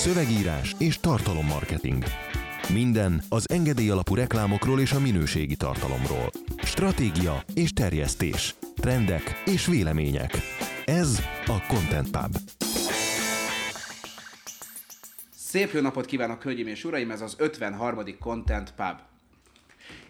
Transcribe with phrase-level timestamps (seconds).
[0.00, 2.04] szövegírás és tartalommarketing.
[2.72, 6.30] Minden az engedély alapú reklámokról és a minőségi tartalomról.
[6.62, 8.54] Stratégia és terjesztés.
[8.76, 10.36] Trendek és vélemények.
[10.84, 12.36] Ez a Content Pub.
[15.34, 17.10] Szép jó napot kívánok, hölgyeim és uraim!
[17.10, 18.04] Ez az 53.
[18.18, 18.98] Content Pub.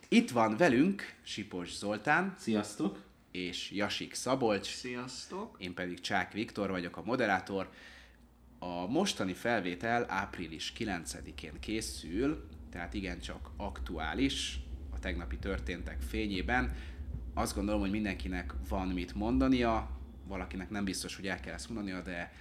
[0.09, 2.99] Itt van velünk Sipos Zoltán Sziasztok!
[3.33, 5.57] és Jasik Szabolcs, Sziasztok!
[5.59, 7.69] én pedig Csák Viktor vagyok a moderátor.
[8.63, 14.61] A mostani felvétel április 9-én készül, tehát igencsak aktuális
[14.91, 16.77] a tegnapi történtek fényében.
[17.35, 19.91] Azt gondolom, hogy mindenkinek van mit mondania,
[20.27, 22.33] valakinek nem biztos, hogy el kell ezt mondania, de,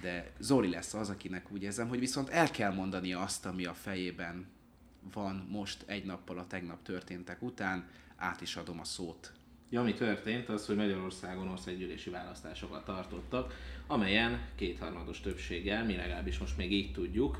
[0.00, 3.74] de Zoli lesz az, akinek úgy érzem, hogy viszont el kell mondania azt, ami a
[3.74, 4.46] fejében
[5.12, 7.88] van most egy nappal a tegnap történtek után.
[8.16, 9.32] Át is adom a szót
[9.74, 13.54] Ja, ami történt, az, hogy Magyarországon országgyűlési választásokat tartottak,
[13.86, 17.36] amelyen kétharmados többséggel, mi legalábbis most még így tudjuk,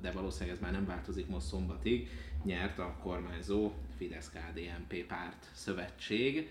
[0.00, 2.08] de valószínűleg ez már nem változik most szombatig,
[2.44, 6.50] nyert a kormányzó Fidesz-KDNP párt szövetség,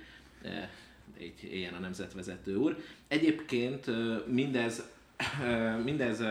[1.21, 2.77] így éljen a nemzetvezető úr.
[3.07, 3.85] Egyébként
[4.27, 4.83] mindez,
[5.83, 6.23] mindez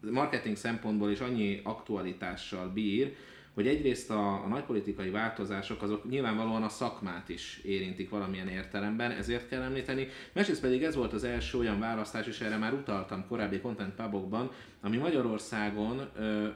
[0.00, 3.16] marketing szempontból is annyi aktualitással bír,
[3.58, 9.48] hogy egyrészt a, a nagypolitikai változások azok nyilvánvalóan a szakmát is érintik valamilyen értelemben, ezért
[9.48, 10.08] kell említeni.
[10.32, 14.50] Másrészt pedig ez volt az első olyan választás, és erre már utaltam korábbi content pubokban,
[14.80, 16.48] ami Magyarországon ö,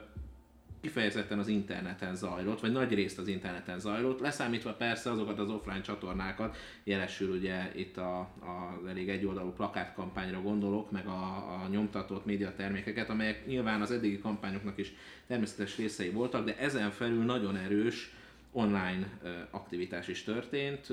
[0.83, 5.81] kifejezetten az interneten zajlott, vagy nagy részt az interneten zajlott, leszámítva persze azokat az offline
[5.81, 13.09] csatornákat, jelesül ugye itt a, a elég egyoldalú plakátkampányra gondolok, meg a, a nyomtatott médiatermékeket,
[13.09, 14.93] amelyek nyilván az eddigi kampányoknak is
[15.27, 18.13] természetes részei voltak, de ezen felül nagyon erős
[18.51, 19.07] online
[19.49, 20.87] aktivitás is történt,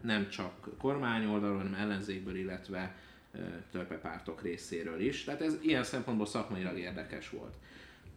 [0.00, 2.96] nem csak kormány oldalról, hanem ellenzékből, illetve
[3.70, 5.24] törpepártok részéről is.
[5.24, 7.54] Tehát ez ilyen szempontból szakmailag érdekes volt.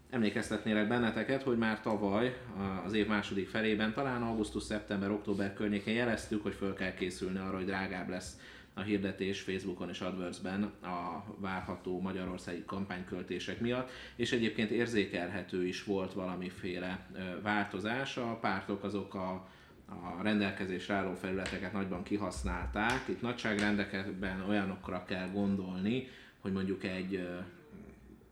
[0.09, 2.37] Emlékeztetnélek benneteket, hogy már tavaly,
[2.85, 7.55] az év második felében, talán augusztus, szeptember, október környékén jeleztük, hogy föl kell készülni arra,
[7.55, 8.39] hogy drágább lesz
[8.73, 16.13] a hirdetés Facebookon és AdWords-ben a várható magyarországi kampányköltések miatt, és egyébként érzékelhető is volt
[16.13, 17.07] valamiféle
[17.41, 18.17] változás.
[18.17, 19.47] A pártok azok a
[19.91, 23.07] a rendelkezésre álló felületeket nagyban kihasználták.
[23.07, 26.07] Itt nagyságrendekben olyanokra kell gondolni,
[26.39, 27.27] hogy mondjuk egy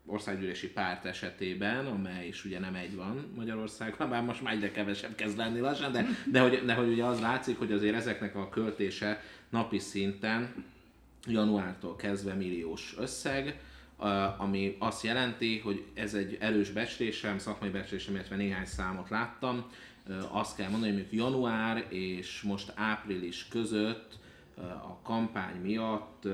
[0.08, 5.14] országgyűlési párt esetében, amely is ugye nem egy van Magyarországon, bár most már egyre kevesebb
[5.14, 8.48] kezd lenni lassan, de, de, hogy, de hogy ugye az látszik, hogy azért ezeknek a
[8.48, 10.64] költése napi szinten
[11.26, 13.60] januártól kezdve milliós összeg,
[14.38, 19.70] ami azt jelenti, hogy ez egy erős becslésem, szakmai becslésem, illetve néhány számot láttam.
[20.30, 24.18] Azt kell mondani, hogy január és most április között
[24.82, 26.28] a kampány miatt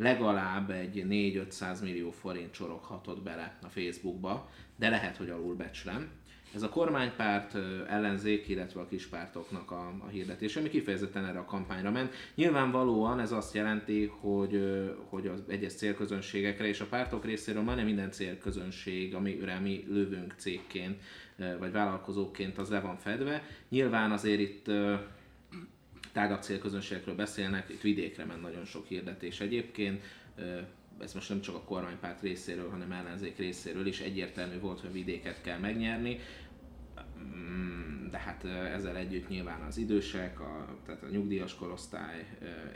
[0.00, 6.08] legalább egy 4-500 millió forint csoroghatott bele a Facebookba, de lehet, hogy alulbecslem.
[6.54, 7.54] Ez a kormánypárt,
[7.88, 12.14] ellenzék, illetve a kispártoknak a, a hirdetése, ami kifejezetten erre a kampányra ment.
[12.34, 14.62] Nyilvánvalóan ez azt jelenti, hogy,
[15.08, 21.02] hogy az egyes célközönségekre és a pártok részéről majdnem minden célközönség, amire mi lövünk cégként
[21.58, 23.42] vagy vállalkozóként, az le van fedve.
[23.68, 24.70] Nyilván azért itt
[26.12, 30.02] tágabb célközönségekről beszélnek, itt vidékre ment nagyon sok hirdetés egyébként,
[31.00, 35.40] ez most nem csak a kormánypárt részéről, hanem ellenzék részéről is egyértelmű volt, hogy vidéket
[35.42, 36.18] kell megnyerni,
[37.18, 42.26] mm, de hát ezzel együtt nyilván az idősek, a, tehát a nyugdíjas korosztály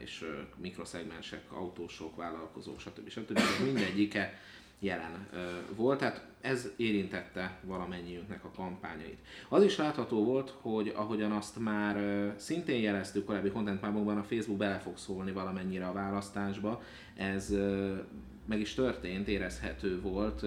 [0.03, 0.25] és
[0.57, 3.09] mikroszegmensek, autósok, vállalkozók, stb.
[3.09, 3.39] stb.
[3.39, 3.65] stb.
[3.65, 4.39] mindegyike
[4.79, 5.29] jelen
[5.77, 9.19] volt, tehát ez érintette valamennyiünknek a kampányait.
[9.49, 11.97] Az is látható volt, hogy ahogyan azt már
[12.37, 16.83] szintén jeleztük korábbi content a Facebook bele fog szólni valamennyire a választásba,
[17.17, 17.55] ez
[18.47, 20.45] meg is történt, érezhető volt.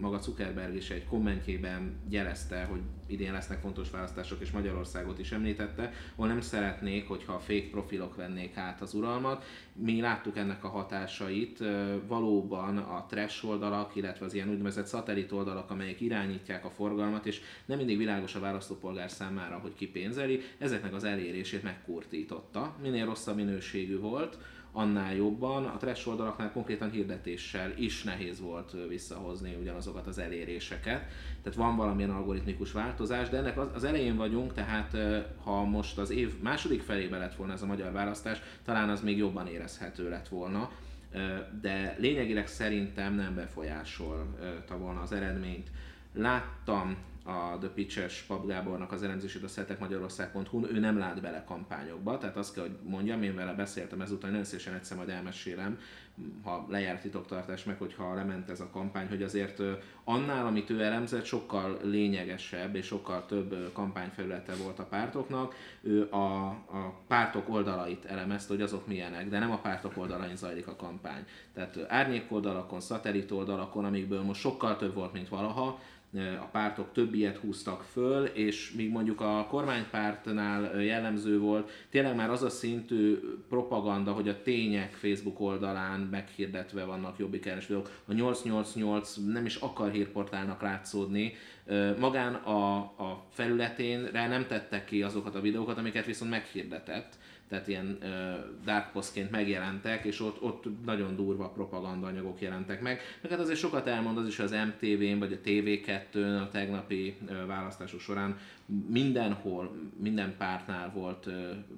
[0.00, 5.92] Maga Zuckerberg is egy kommentjében jelezte, hogy idén lesznek fontos választások, és Magyarországot is említette,
[6.14, 9.44] ahol nem szeretnék, hogyha a fake profilok vennék át az uralmat.
[9.72, 11.62] Mi láttuk ennek a hatásait,
[12.06, 17.40] valóban a trash oldalak, illetve az ilyen úgynevezett szatellit oldalak, amelyek irányítják a forgalmat, és
[17.64, 22.74] nem mindig világos a választópolgár számára, hogy ki pénzeli, ezeknek az elérését megkurtította.
[22.82, 24.38] Minél rosszabb minőségű volt,
[24.72, 25.64] annál jobban.
[25.64, 31.04] A trash oldalaknál konkrétan hirdetéssel is nehéz volt visszahozni ugyanazokat az eléréseket.
[31.42, 34.96] Tehát van valamilyen algoritmikus változás, de ennek az, elején vagyunk, tehát
[35.42, 39.16] ha most az év második felébe lett volna ez a magyar választás, talán az még
[39.16, 40.70] jobban érezhető lett volna
[41.60, 45.70] de lényegileg szerintem nem befolyásolta volna az eredményt.
[46.12, 46.96] Láttam
[47.28, 52.36] a The Pitches Pap Gábornak az elemzését a szeltekmagyarország.hu, ő nem lát bele kampányokba, tehát
[52.36, 55.78] azt kell, hogy mondjam, én vele beszéltem ezután, nagyon szívesen egyszer majd elmesélem,
[56.42, 59.62] ha lejár a titoktartás, meg hogyha lement ez a kampány, hogy azért
[60.04, 65.54] annál, amit ő elemzett, sokkal lényegesebb és sokkal több kampányfelülete volt a pártoknak.
[65.80, 70.66] Ő a, a pártok oldalait elemezte, hogy azok milyenek, de nem a pártok oldalain zajlik
[70.66, 71.24] a kampány.
[71.54, 75.80] Tehát árnyék oldalakon, szatellit oldalakon, amikből most sokkal több volt, mint valaha,
[76.16, 82.30] a pártok több ilyet húztak föl, és míg mondjuk a kormánypártnál jellemző volt, tényleg már
[82.30, 83.18] az a szintű
[83.48, 87.90] propaganda, hogy a tények Facebook oldalán meghirdetve vannak jobbik videók.
[88.04, 91.34] A 888 nem is akar hírportálnak látszódni,
[91.98, 97.18] magán a, a felületén rá nem tettek ki azokat a videókat, amiket viszont meghirdetett
[97.48, 98.08] tehát ilyen uh,
[98.64, 103.00] dark postként megjelentek, és ott, ott nagyon durva propagandanyagok jelentek meg.
[103.22, 107.46] Meg hát azért sokat elmond az is az MTV-n, vagy a TV2-n a tegnapi uh,
[107.46, 108.38] választások során
[108.88, 111.34] mindenhol, minden pártnál volt uh,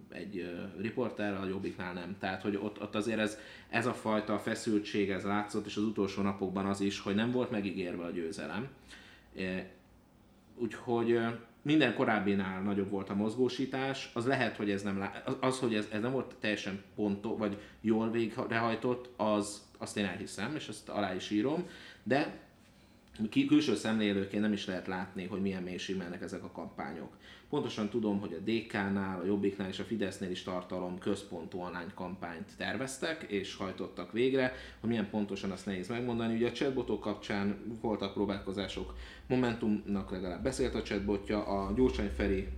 [0.08, 2.16] egy uh, riporter, a Jobbiknál nem.
[2.18, 3.38] Tehát, hogy ott, ott azért ez,
[3.68, 7.50] ez a fajta feszültség, ez látszott, és az utolsó napokban az is, hogy nem volt
[7.50, 8.68] megígérve a győzelem.
[9.34, 9.58] Uh,
[10.56, 11.18] úgyhogy
[11.62, 15.22] minden korábbinál nagyobb volt a mozgósítás, az lehet, hogy ez nem, lá...
[15.40, 20.54] az, hogy ez, ez nem volt teljesen pontos, vagy jól végrehajtott, az, azt én elhiszem,
[20.54, 21.66] és ezt alá is írom,
[22.02, 22.48] de
[23.28, 27.16] külső szemlélőként nem is lehet látni, hogy milyen mélységben mennek ezek a kampányok.
[27.48, 32.48] Pontosan tudom, hogy a DK-nál, a Jobbiknál és a Fidesznél is tartalom központú online kampányt
[32.56, 34.52] terveztek és hajtottak végre.
[34.80, 36.34] Hogy milyen pontosan azt nehéz megmondani.
[36.34, 38.94] Ugye a chatbotok kapcsán voltak próbálkozások,
[39.26, 42.48] Momentumnak legalább beszélt a chatbotja, a Gyurcsány Feri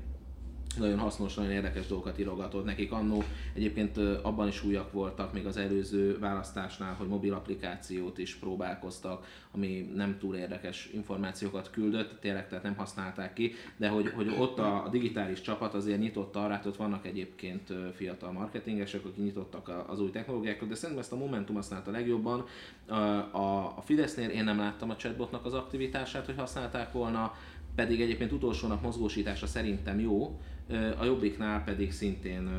[0.79, 2.93] nagyon hasznos, nagyon érdekes dolgokat írogatott nekik.
[2.93, 3.23] Annó
[3.55, 9.91] egyébként abban is újak voltak még az előző választásnál, hogy mobil applikációt is próbálkoztak, ami
[9.95, 14.89] nem túl érdekes információkat küldött, tényleg tehát nem használták ki, de hogy, hogy ott a,
[14.91, 20.11] digitális csapat azért nyitott arra, hát ott vannak egyébként fiatal marketingesek, akik nyitottak az új
[20.11, 22.45] technológiákat, de szerintem ezt a Momentum használta legjobban.
[22.87, 27.33] A, a Fidesznél én nem láttam a chatbotnak az aktivitását, hogy használták volna,
[27.75, 30.41] pedig egyébként utolsó nap mozgósítása szerintem jó,
[30.99, 32.51] a Jobbiknál pedig szintén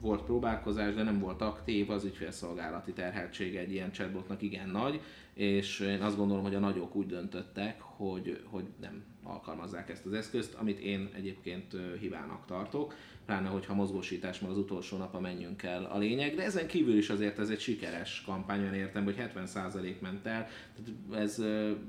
[0.00, 5.00] volt próbálkozás, de nem volt aktív, az ügyfélszolgálati terheltsége egy ilyen chatbotnak igen nagy,
[5.34, 10.12] és én azt gondolom, hogy a nagyok úgy döntöttek, hogy, hogy nem alkalmazzák ezt az
[10.12, 12.94] eszközt, amit én egyébként hibának tartok,
[13.26, 17.10] pláne hogyha mozgósítás már az utolsó nap, menjünk el a lényeg, de ezen kívül is
[17.10, 21.38] azért ez egy sikeres kampány, olyan értem, hogy 70% ment el, tehát ez,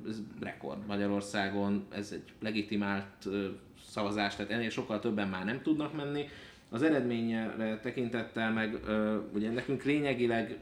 [0.07, 3.27] ez rekord Magyarországon, ez egy legitimált
[3.91, 6.25] szavazás, tehát ennél sokkal többen már nem tudnak menni.
[6.69, 8.79] Az eredményre tekintettel meg
[9.33, 10.57] ugye nekünk lényegileg,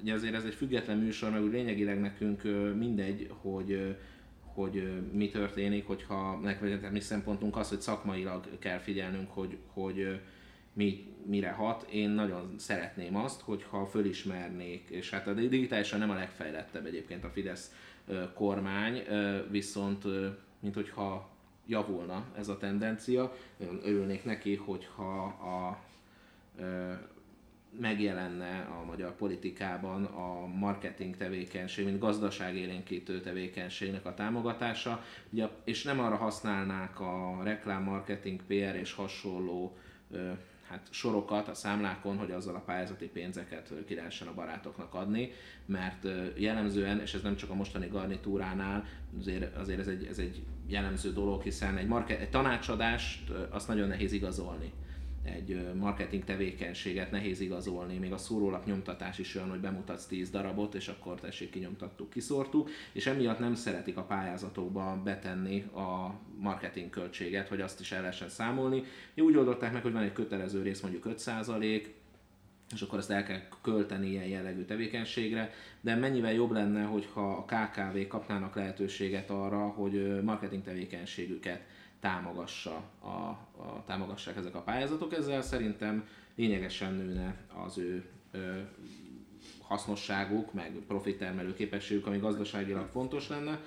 [0.00, 2.42] ugye azért ez egy független műsor, meg úgy lényegileg nekünk
[2.76, 3.96] mindegy, hogy
[4.54, 10.20] hogy mi történik, hogyha nekünk mi szempontunk az, hogy szakmailag kell figyelnünk, hogy, hogy
[10.72, 11.86] mi, mire hat.
[11.90, 17.28] Én nagyon szeretném azt, hogyha fölismernék, és hát a digitálisan nem a legfejlettebb egyébként a
[17.28, 17.74] Fidesz
[18.34, 19.02] kormány,
[19.50, 20.04] viszont
[20.60, 21.33] mint hogyha
[21.66, 23.36] javulna ez a tendencia.
[23.56, 25.78] Nagyon örülnék neki, hogyha a,
[26.62, 27.00] e,
[27.80, 36.00] megjelenne a magyar politikában a marketing tevékenység, mint gazdaságélénkítő tevékenységnek a támogatása, ugye, és nem
[36.00, 39.76] arra használnák a reklám, marketing, PR és hasonló
[40.74, 45.30] hát sorokat a számlákon, hogy azzal a pályázati pénzeket ki lehessen a barátoknak adni,
[45.66, 46.06] mert
[46.36, 48.84] jellemzően, és ez nem csak a mostani garnitúránál,
[49.18, 53.88] azért, azért ez, egy, ez egy jellemző dolog, hiszen egy, market, egy tanácsadást azt nagyon
[53.88, 54.72] nehéz igazolni
[55.24, 60.74] egy marketing tevékenységet nehéz igazolni, még a szórólap nyomtatás is olyan, hogy bemutatsz 10 darabot,
[60.74, 67.48] és akkor tessék kinyomtattuk, kiszórtuk, és emiatt nem szeretik a pályázatokba betenni a marketing költséget,
[67.48, 68.82] hogy azt is el lehessen számolni.
[69.16, 71.86] Úgy oldották meg, hogy van egy kötelező rész, mondjuk 5%,
[72.74, 75.50] és akkor ezt el kell költeni ilyen jellegű tevékenységre,
[75.80, 81.60] de mennyivel jobb lenne, hogyha a KKV kapnának lehetőséget arra, hogy marketing tevékenységüket
[82.04, 85.12] támogassa a, a, támogassák ezek a pályázatok.
[85.12, 88.58] Ezzel szerintem lényegesen nőne az ő ö,
[89.62, 93.60] hasznosságuk, meg profittermelő képességük, ami gazdaságilag fontos lenne.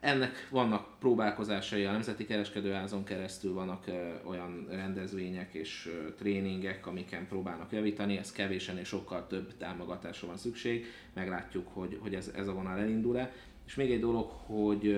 [0.00, 7.26] Ennek vannak próbálkozásai a Nemzeti Kereskedőházon keresztül, vannak ö, olyan rendezvények és ö, tréningek, amiken
[7.26, 12.48] próbálnak javítani, ez kevésen és sokkal több támogatásra van szükség, meglátjuk, hogy, hogy ez, ez
[12.48, 13.32] a vonal elindul-e.
[13.66, 14.96] És még egy dolog, hogy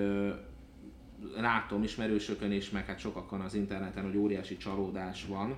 [1.36, 5.56] látom ismerősökön is, meg hát sokakon az interneten, hogy óriási csalódás van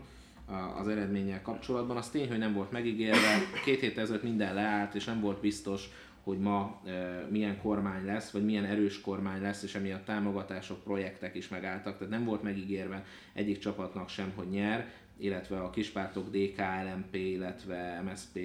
[0.78, 1.97] az eredménnyel kapcsolatban.
[1.97, 5.88] Az tény, hogy nem volt megígérve, két hét ezelőtt minden leállt, és nem volt biztos,
[6.23, 11.35] hogy ma e, milyen kormány lesz, vagy milyen erős kormány lesz, és emiatt támogatások, projektek
[11.35, 16.59] is megálltak, tehát nem volt megígérve egyik csapatnak sem, hogy nyer, illetve a kispártok DK,
[16.59, 18.38] LMP, illetve MSP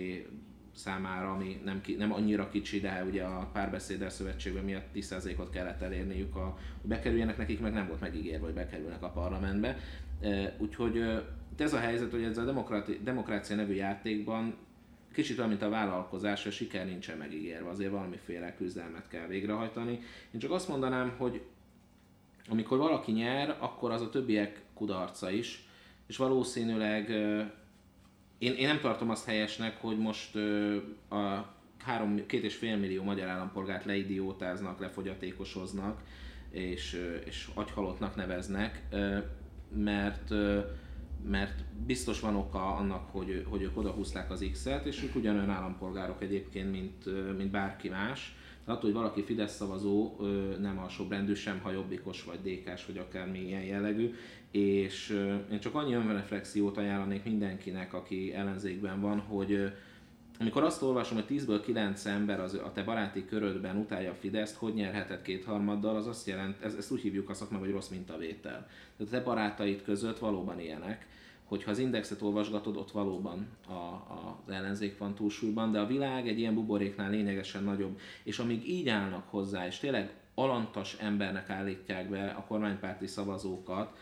[0.77, 5.81] számára, ami nem, ki, nem annyira kicsi, de ugye a párbeszéddel szövetségben miatt 10%-ot kellett
[5.81, 9.77] elérniük, a, hogy bekerüljenek nekik, meg nem volt megígérve, hogy bekerülnek a parlamentbe.
[10.57, 11.23] Úgyhogy
[11.57, 12.53] ez a helyzet, hogy ez a
[13.03, 14.55] demokrácia nevű játékban
[15.13, 19.99] kicsit olyan, mint a vállalkozás, a siker nincsen megígérve, azért valamiféle küzdelmet kell végrehajtani.
[20.31, 21.41] Én csak azt mondanám, hogy
[22.49, 25.67] amikor valaki nyer, akkor az a többiek kudarca is,
[26.07, 27.09] és valószínűleg
[28.37, 30.35] én, én nem tartom azt helyesnek, hogy most
[31.09, 36.01] a három, két és fél millió magyar állampolgárt leidiótáznak, lefogyatékosoznak,
[36.49, 38.81] és, és agyhalottnak neveznek,
[39.75, 40.33] mert
[41.29, 46.21] mert biztos van oka annak, hogy, hogy ők odahúzták az X-et, és ők ugyanolyan állampolgárok
[46.21, 47.05] egyébként, mint,
[47.37, 48.35] mint bárki más.
[48.67, 50.15] Attól, hogy valaki Fidesz szavazó,
[50.59, 54.13] nem alsóbrendű sem, ha jobbikos, vagy dékás, vagy akármi ilyen jellegű,
[54.51, 55.09] és
[55.51, 59.71] én csak annyi önreflexiót ajánlanék mindenkinek, aki ellenzékben van, hogy
[60.39, 64.55] amikor azt olvasom, hogy 10-ből 9 ember az, a te baráti körödben utálja a Fideszt,
[64.55, 68.67] hogy nyerheted kétharmaddal, az azt jelent, ez, ezt úgy hívjuk azt meg, hogy rossz mintavétel.
[68.97, 71.07] Tehát a te barátaid között valóban ilyenek,
[71.47, 76.27] hogyha az indexet olvasgatod, ott valóban a, a, az ellenzék van túlsúlyban, de a világ
[76.27, 82.09] egy ilyen buboréknál lényegesen nagyobb, és amíg így állnak hozzá, és tényleg alantas embernek állítják
[82.09, 83.97] be a kormánypárti szavazókat,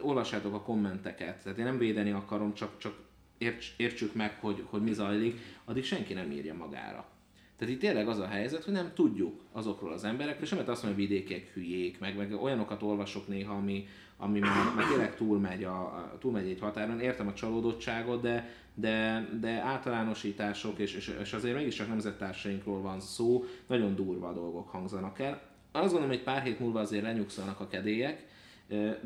[0.00, 2.94] olvassátok a kommenteket, tehát én nem védeni akarom, csak, csak
[3.38, 7.12] érts, értsük meg, hogy, hogy mi zajlik, addig senki nem írja magára.
[7.56, 10.82] Tehát itt tényleg az a helyzet, hogy nem tudjuk azokról az emberekről, és lehet azt
[10.82, 15.64] mondani, hogy vidékiek hülyék, meg, meg olyanokat olvasok néha, ami, ami már, már tényleg túlmegy,
[15.64, 17.00] a, a, túlmegy egy határon.
[17.00, 23.44] Értem a csalódottságot, de, de, de általánosítások, és, és, és azért mégiscsak nemzettársainkról van szó,
[23.66, 25.40] nagyon durva dolgok hangzanak el.
[25.72, 28.26] Azt gondolom, hogy pár hét múlva azért lenyugszanak a kedélyek,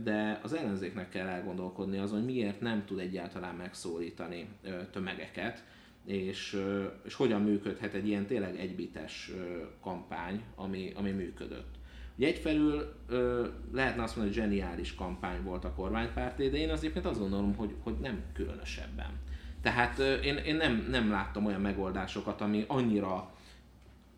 [0.02, 4.48] de az ellenzéknek kell elgondolkodni azon, hogy miért nem tud egyáltalán megszólítani
[4.92, 5.64] tömegeket,
[6.04, 6.62] és,
[7.04, 9.32] és hogyan működhet egy ilyen tényleg egybites
[9.80, 11.77] kampány, ami, ami működött.
[12.18, 12.94] Ugye egyfelül
[13.72, 17.74] lehetne azt mondani, hogy zseniális kampány volt a kormánypárté, de én azért azt gondolom, hogy,
[17.82, 19.10] hogy nem különösebben.
[19.62, 23.34] Tehát én, én nem, nem láttam olyan megoldásokat, ami annyira,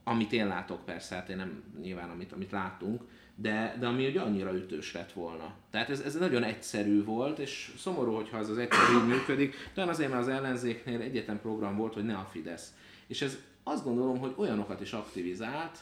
[0.04, 3.02] amit én látok persze, hát én nem nyilván amit, amit látunk,
[3.34, 5.54] de, de ami ugye annyira ütős lett volna.
[5.70, 9.82] Tehát ez, ez nagyon egyszerű volt, és szomorú, hogyha ez az egyszerű így működik, de
[9.82, 12.74] azért, mert az ellenzéknél egyetlen program volt, hogy ne a Fidesz.
[13.06, 15.78] És ez azt gondolom, hogy olyanokat is aktivizált,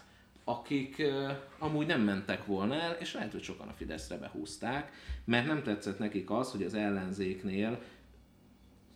[0.49, 1.03] akik
[1.59, 4.93] amúgy nem mentek volna el, és lehet, hogy sokan a Fideszre behúzták,
[5.25, 7.83] mert nem tetszett nekik az, hogy az ellenzéknél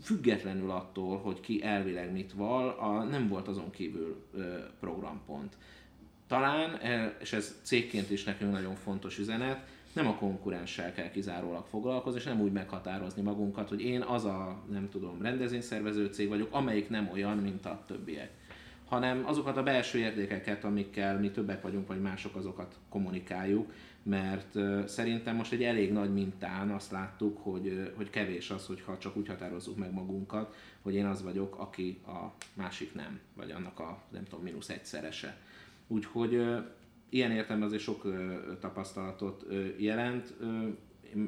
[0.02, 4.44] függetlenül attól, hogy ki elvileg mit val, a, nem volt azon kívül uh,
[4.80, 5.56] programpont.
[6.26, 11.66] Talán, e, és ez cégként is nekünk nagyon fontos üzenet, nem a konkurenssel kell kizárólag
[11.66, 16.54] foglalkozni, és nem úgy meghatározni magunkat, hogy én az a, nem tudom, rendezvényszervező cég vagyok,
[16.54, 18.30] amelyik nem olyan, mint a többiek
[18.92, 23.72] hanem azokat a belső értékeket, amikkel mi többek vagyunk, vagy mások azokat kommunikáljuk,
[24.02, 24.58] mert
[24.88, 29.26] szerintem most egy elég nagy mintán azt láttuk, hogy, hogy kevés az, hogyha csak úgy
[29.28, 34.24] határozzuk meg magunkat, hogy én az vagyok, aki a másik nem, vagy annak a nem
[34.24, 35.36] tudom, mínusz egyszerese.
[35.86, 36.32] Úgyhogy
[37.08, 38.14] ilyen értelemben azért sok
[38.60, 39.46] tapasztalatot
[39.76, 40.34] jelent.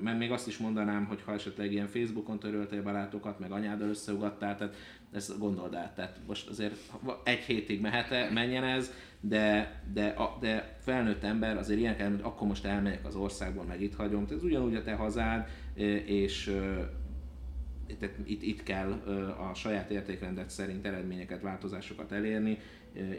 [0.03, 4.57] Mert még azt is mondanám, hogy ha esetleg ilyen Facebookon töröltél barátokat, meg anyáddal összeugattál,
[4.57, 4.77] tehát
[5.13, 5.95] ezt gondold át.
[5.95, 6.75] Tehát most azért
[7.25, 12.49] egy hétig mehet menjen ez, de, de, de felnőtt ember azért ilyen kell, hogy akkor
[12.49, 14.27] most elmegyek az országból, meg itt hagyom.
[14.27, 15.49] Tehát ez ugyanúgy a te hazád,
[16.05, 16.57] és
[18.01, 18.91] tehát itt, itt kell
[19.51, 22.59] a saját értékrendet szerint eredményeket, változásokat elérni,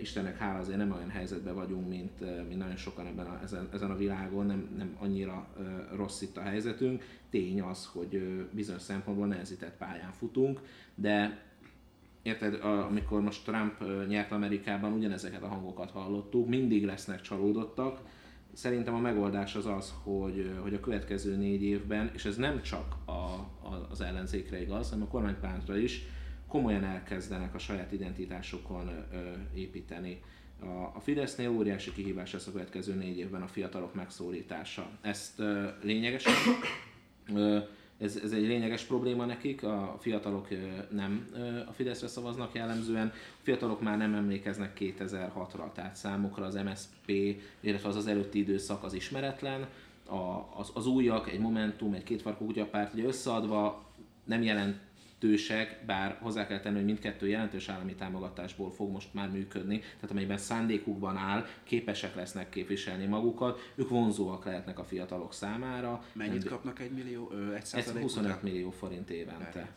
[0.02, 3.92] Istennek hála azért nem olyan helyzetben vagyunk, mint, mint nagyon sokan ebben a, ezen, ezen
[3.92, 5.48] a világon, nem, nem annyira
[5.96, 7.04] rossz itt a helyzetünk.
[7.30, 10.62] Tény az, hogy bizonyos szempontból nehezített pályán futunk,
[10.96, 11.44] de
[12.22, 18.00] érted, amikor most Trump nyert Amerikában, ugyanezeket a hangokat hallottuk, mindig lesznek csalódottak.
[18.54, 22.96] Szerintem a megoldás az az, hogy, hogy a következő négy évben, és ez nem csak
[23.06, 26.06] a, a, az ellenzékre igaz, hanem a kormánypártra is,
[26.56, 28.90] komolyan elkezdenek a saját identitásokon
[29.54, 30.22] építeni.
[30.94, 34.90] A, Fidesznél óriási kihívás lesz a következő négy évben a fiatalok megszólítása.
[35.02, 35.42] Ezt
[35.82, 36.34] lényegesen,
[37.98, 40.48] ez, ez egy lényeges probléma nekik, a fiatalok
[40.90, 41.28] nem
[41.68, 47.12] a Fideszre szavaznak jellemzően, a fiatalok már nem emlékeznek 2006-ra, tehát számukra az MSP,
[47.60, 49.68] illetve az az előtti időszak az ismeretlen,
[50.06, 53.86] a, az, az újak, egy Momentum, egy kétfarkú kutyapárt, ugye összeadva
[54.24, 54.86] nem jelent
[55.26, 60.12] jelentősek, bár hozzá kell tenni, hogy mindkettő jelentős állami támogatásból fog most már működni, tehát
[60.12, 66.04] amelyben szándékukban áll, képesek lesznek képviselni magukat, ők vonzóak lehetnek a fiatalok számára.
[66.14, 69.70] Mennyit kapnak egy millió, ö, egy Ez 25 millió forint évente.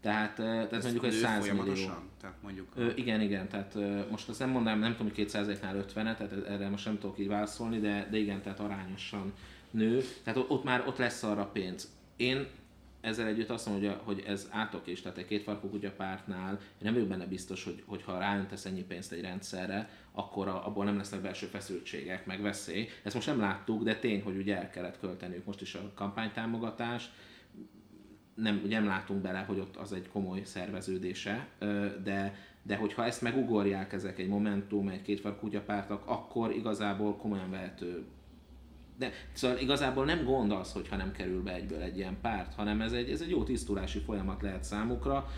[0.00, 1.88] Tehát, tehát Ez mondjuk egy nő 100 millió.
[2.20, 5.76] Tehát mondjuk Ö, igen, igen, tehát ö, most azt nem mondanám, nem tudom, hogy 2%-nál
[5.76, 9.32] 50 tehát erre most nem tudok így válaszolni, de, de igen, tehát arányosan
[9.70, 11.92] nő, tehát ott már ott lesz arra pénz.
[12.16, 12.46] Én
[13.04, 16.78] ezzel együtt azt mondom, hogy, hogy ez átok is, tehát egy kétfarkú kutya pártnál én
[16.78, 20.84] nem vagyok benne biztos, hogy, hogy ha ráöntesz ennyi pénzt egy rendszerre, akkor a, abból
[20.84, 22.88] nem lesznek belső feszültségek, meg veszély.
[23.02, 27.10] Ezt most nem láttuk, de tény, hogy ugye el kellett költeniük most is a kampánytámogatást,
[28.34, 31.48] nem, ugye nem látunk bele, hogy ott az egy komoly szerveződése,
[32.02, 38.04] de, de hogyha ezt megugorják ezek egy Momentum, egy kétfar kutyapártak, akkor igazából komolyan vehető
[38.98, 42.80] de szóval igazából nem gond az, hogyha nem kerül be egyből egy ilyen párt, hanem
[42.80, 45.30] ez egy, ez egy jó tisztulási folyamat lehet számukra.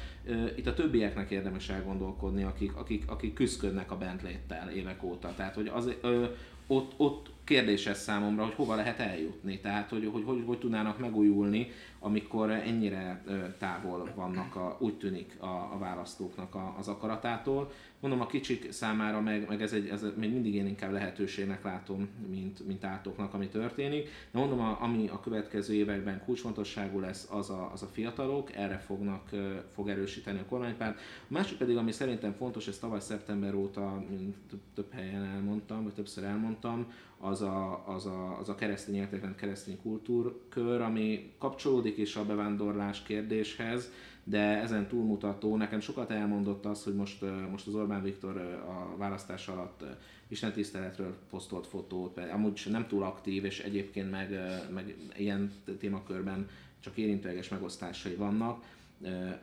[0.57, 5.33] Itt a többieknek érdemes elgondolkodni, akik, akik, akik küzdködnek a bentléttel évek óta.
[5.37, 6.25] Tehát, hogy az, ö,
[6.67, 11.71] ott, ott kérdéses számomra, hogy hova lehet eljutni, tehát hogy hogy, hogy, hogy tudnának megújulni,
[11.99, 13.23] amikor ennyire
[13.59, 17.71] távol vannak, a, úgy tűnik a, a választóknak a, az akaratától.
[18.01, 22.09] Mondom, a kicsik számára meg, meg ez, egy, ez még mindig én inkább lehetőségnek látom,
[22.31, 24.09] mint, mint átoknak, ami történik.
[24.31, 28.79] De mondom, a, ami a következő években kulcsfontosságú lesz, az a, az a fiatalok, erre
[28.79, 29.31] fognak,
[29.73, 30.99] fog erősíteni a kormánypárt.
[30.99, 34.37] A másik pedig, ami szerintem fontos, ez tavaly szeptember óta, mint
[34.75, 36.87] több helyen elmondtam, vagy többször elmondtam,
[37.19, 43.03] az a, az a, az a keresztény értékrend, keresztény kultúrkör, ami kapcsolódik is a bevándorlás
[43.03, 43.91] kérdéshez,
[44.25, 48.37] de ezen túlmutató, nekem sokat elmondott az, hogy most, most az Orbán Viktor
[48.69, 49.85] a választás alatt
[50.29, 54.41] istentiszteletről posztolt fotót, amúgy nem túl aktív, és egyébként meg,
[54.75, 56.49] meg ilyen témakörben
[56.81, 58.65] csak érintőleges megosztásai vannak,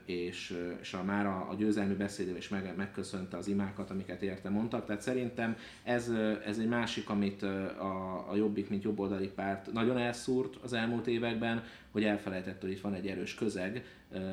[0.04, 4.48] és, és a, már a, a győzelmi beszédével is meg, megköszönte az imákat, amiket érte
[4.48, 4.86] mondtak.
[4.86, 6.10] Tehát szerintem ez,
[6.46, 11.62] ez egy másik, amit a, a Jobbik, mint jobboldali párt nagyon elszúrt az elmúlt években,
[11.90, 13.84] hogy elfelejtett, hogy itt van egy erős közeg,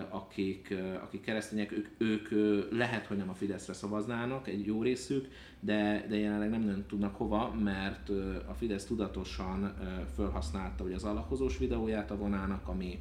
[0.10, 5.28] akik, akik keresztények, ők, ők lehet, hogy nem a Fideszre szavaznának, egy jó részük,
[5.60, 8.10] de, de jelenleg nem nagyon tudnak hova, mert
[8.48, 9.74] a Fidesz tudatosan
[10.16, 13.00] felhasználta ugye az alakozós videóját a vonának, ami,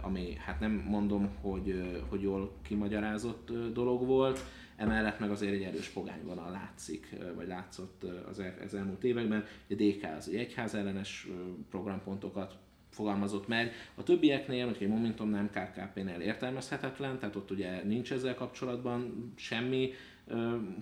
[0.00, 4.44] ami hát nem mondom, hogy, hogy jól kimagyarázott dolog volt,
[4.76, 9.44] emellett meg azért egy erős pogányvonal látszik, vagy látszott az, az elmúlt években.
[9.70, 11.28] A DK az egy egyház ellenes
[11.70, 12.58] programpontokat
[12.90, 13.72] fogalmazott meg.
[13.94, 19.92] A többieknél, hogy egy Momentum nem KKP-nél értelmezhetetlen, tehát ott ugye nincs ezzel kapcsolatban semmi,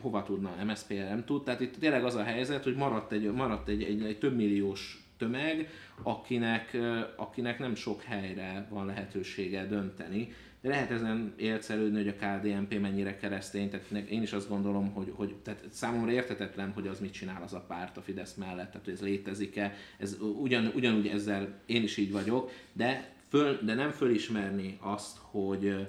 [0.00, 1.42] hova tudna, MSZP nem tud.
[1.44, 5.07] Tehát itt tényleg az a helyzet, hogy maradt egy, maradt egy, egy, egy több milliós
[5.18, 5.68] tömeg,
[6.02, 6.76] akinek,
[7.16, 10.32] akinek nem sok helyre van lehetősége dönteni.
[10.60, 15.12] De lehet ezen élcelődni, hogy a KDNP mennyire keresztény, tehát én is azt gondolom, hogy,
[15.14, 18.84] hogy tehát számomra értetetlen, hogy az mit csinál az a párt a Fidesz mellett, tehát
[18.84, 23.90] hogy ez létezik-e, ez ugyan, ugyanúgy ezzel én is így vagyok, de, föl, de nem
[23.90, 25.88] fölismerni azt, hogy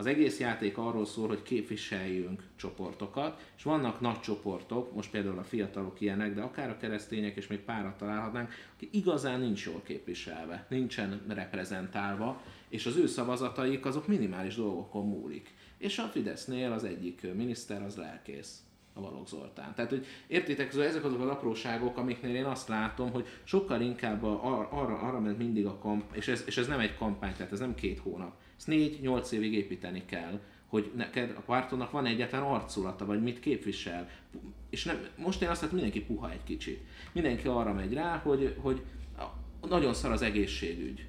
[0.00, 5.44] az egész játék arról szól, hogy képviseljünk csoportokat, és vannak nagy csoportok, most például a
[5.44, 10.66] fiatalok ilyenek, de akár a keresztények, és még párat találhatnánk, aki igazán nincs jól képviselve,
[10.68, 15.54] nincsen reprezentálva, és az ő szavazataik azok minimális dolgokon múlik.
[15.78, 19.74] És a Fidesznél az egyik miniszter az lelkész a Balogh Zoltán.
[19.74, 24.40] Tehát, hogy értitek, ezek azok az apróságok, amiknél én azt látom, hogy sokkal inkább a,
[24.42, 27.52] ar- arra, arra ment mindig a kamp, és ez, és ez nem egy kampány, tehát
[27.52, 28.39] ez nem két hónap.
[28.60, 34.08] Ezt négy-nyolc évig építeni kell, hogy neked a pártonnak van egyáltalán arculata, vagy mit képvisel.
[34.70, 36.80] És nem, most én azt látom, mindenki puha egy kicsit.
[37.12, 38.82] Mindenki arra megy rá, hogy, hogy
[39.68, 41.06] nagyon szar az egészségügy.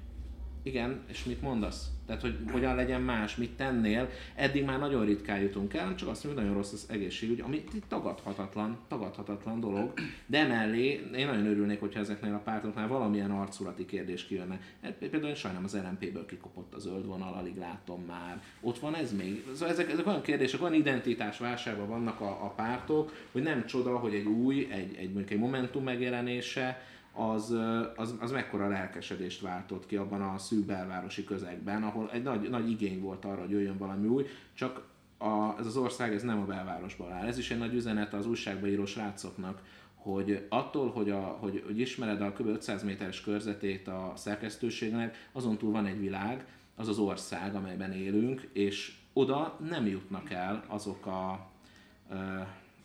[0.62, 1.90] Igen, és mit mondasz?
[2.06, 6.24] Tehát, hogy hogyan legyen más, mit tennél, eddig már nagyon ritkán jutunk el, csak azt
[6.24, 9.92] mondjuk, hogy nagyon rossz az egészségügy, ami tagadhatatlan, tagadhatatlan dolog,
[10.26, 14.60] de emellé én nagyon örülnék, hogyha ezeknél a pártoknál valamilyen arculati kérdés kijönne.
[14.82, 18.42] Hát Például én sajnálom az LMP-ből kikopott a zöld vonal, alig látom már.
[18.60, 19.44] Ott van ez még?
[19.52, 24.14] Szóval ezek, ezek olyan kérdések, olyan identitásválságban vannak a, a pártok, hogy nem csoda, hogy
[24.14, 26.80] egy új, egy, egy mondjuk egy Momentum megjelenése,
[27.12, 27.56] az,
[27.96, 32.70] az, az mekkora lelkesedést váltott ki abban a szűk belvárosi közegben, ahol egy nagy, nagy
[32.70, 34.82] igény volt arra, hogy jöjjön valami új, csak
[35.18, 37.26] a, ez az ország ez nem a belvárosban áll.
[37.26, 39.62] Ez is egy nagy üzenet az újságba író srácoknak,
[39.94, 42.46] hogy attól, hogy, a, hogy, hogy ismered a kb.
[42.46, 46.46] 500 méteres körzetét a szerkesztőségnek, azon túl van egy világ,
[46.76, 51.50] az az ország, amelyben élünk, és oda nem jutnak el azok a,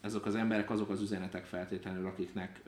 [0.01, 2.61] ezek az emberek, azok az üzenetek feltétlenül, akiknek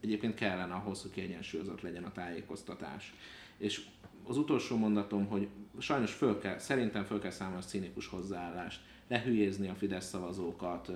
[0.00, 3.14] egyébként kellene ahhoz, hogy kiegyensúlyozott legyen a tájékoztatás.
[3.58, 3.86] És
[4.24, 9.68] az utolsó mondatom, hogy sajnos föl kell, szerintem föl kell számolni a cínikus hozzáállást, lehülyézni
[9.68, 10.90] a Fidesz szavazókat,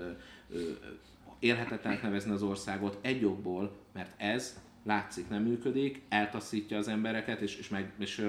[1.39, 7.57] élhetetlenek nevezni az országot egy okból, mert ez látszik nem működik, eltaszítja az embereket, és,
[7.57, 8.27] és, meg, és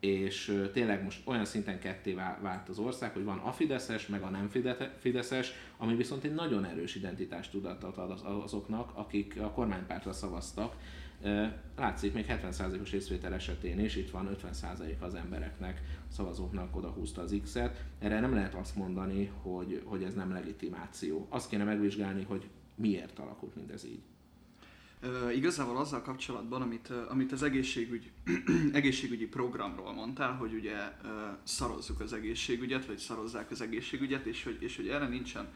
[0.00, 4.30] és tényleg most olyan szinten ketté vált az ország, hogy van a Fideszes, meg a
[4.30, 4.50] nem
[4.98, 10.76] Fideszes, ami viszont egy nagyon erős identitást tudatot ad azoknak, akik a kormánypártra szavaztak.
[11.76, 17.38] Látszik még 70%-os részvétel esetén is, itt van 50% az embereknek, szavazóknak oda húzta az
[17.42, 17.84] X-et.
[17.98, 21.26] Erre nem lehet azt mondani, hogy, hogy ez nem legitimáció.
[21.30, 24.02] Azt kéne megvizsgálni, hogy miért alakult mindez így.
[25.34, 28.10] Igazából azzal kapcsolatban, amit, amit az egészségügy,
[28.72, 30.76] egészségügyi programról mondtál, hogy ugye
[31.42, 35.48] szarozzuk az egészségügyet, vagy szarozzák az egészségügyet, és hogy, és hogy erre nincsen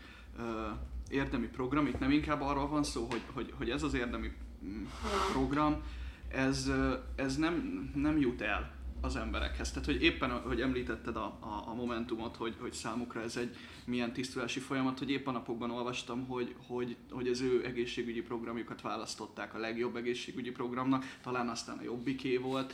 [1.10, 4.32] érdemi program, itt nem inkább arról van szó, hogy, hogy, hogy ez az érdemi
[4.64, 4.84] mm,
[5.32, 5.82] program,
[6.28, 6.70] ez,
[7.14, 9.70] ez nem, nem jut el az emberekhez.
[9.70, 14.12] Tehát, hogy éppen, hogy említetted a, a, a Momentumot, hogy, hogy számukra ez egy milyen
[14.12, 19.58] tisztulási folyamat, hogy éppen napokban olvastam, hogy, hogy, hogy az ő egészségügyi programjukat választották a
[19.58, 22.72] legjobb egészségügyi programnak, talán aztán a jobbiké volt,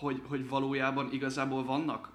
[0.00, 2.10] hogy, hogy valójában igazából vannak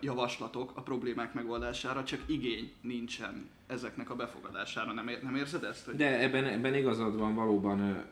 [0.00, 4.92] javaslatok a problémák megoldására, csak igény nincsen ezeknek a befogadására.
[4.92, 5.84] Nem, ér, nem érzed ezt?
[5.84, 5.96] Hogy...
[5.96, 8.06] De ebben, ebben igazad van, valóban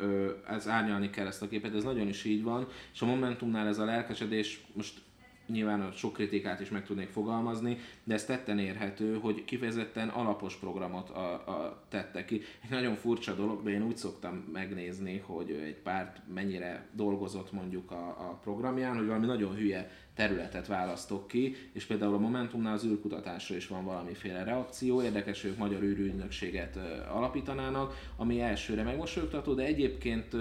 [0.49, 3.79] ez árnyalni kell ezt a képet, ez nagyon is így van, és a Momentumnál ez
[3.79, 5.05] a lelkesedés, most
[5.47, 11.11] nyilván sok kritikát is meg tudnék fogalmazni, de ez tetten érhető, hogy kifejezetten alapos programot
[11.11, 12.43] a, a tette ki.
[12.63, 17.91] Egy nagyon furcsa dolog, de én úgy szoktam megnézni, hogy egy párt mennyire dolgozott mondjuk
[17.91, 22.85] a, a programján, hogy valami nagyon hülye területet választok ki, és például a Momentumnál az
[22.85, 29.65] űrkutatásra is van valamiféle reakció, érdekes, hogy ők magyar űrügynökséget alapítanának, ami elsőre megmosolyogtató, de
[29.65, 30.37] egyébként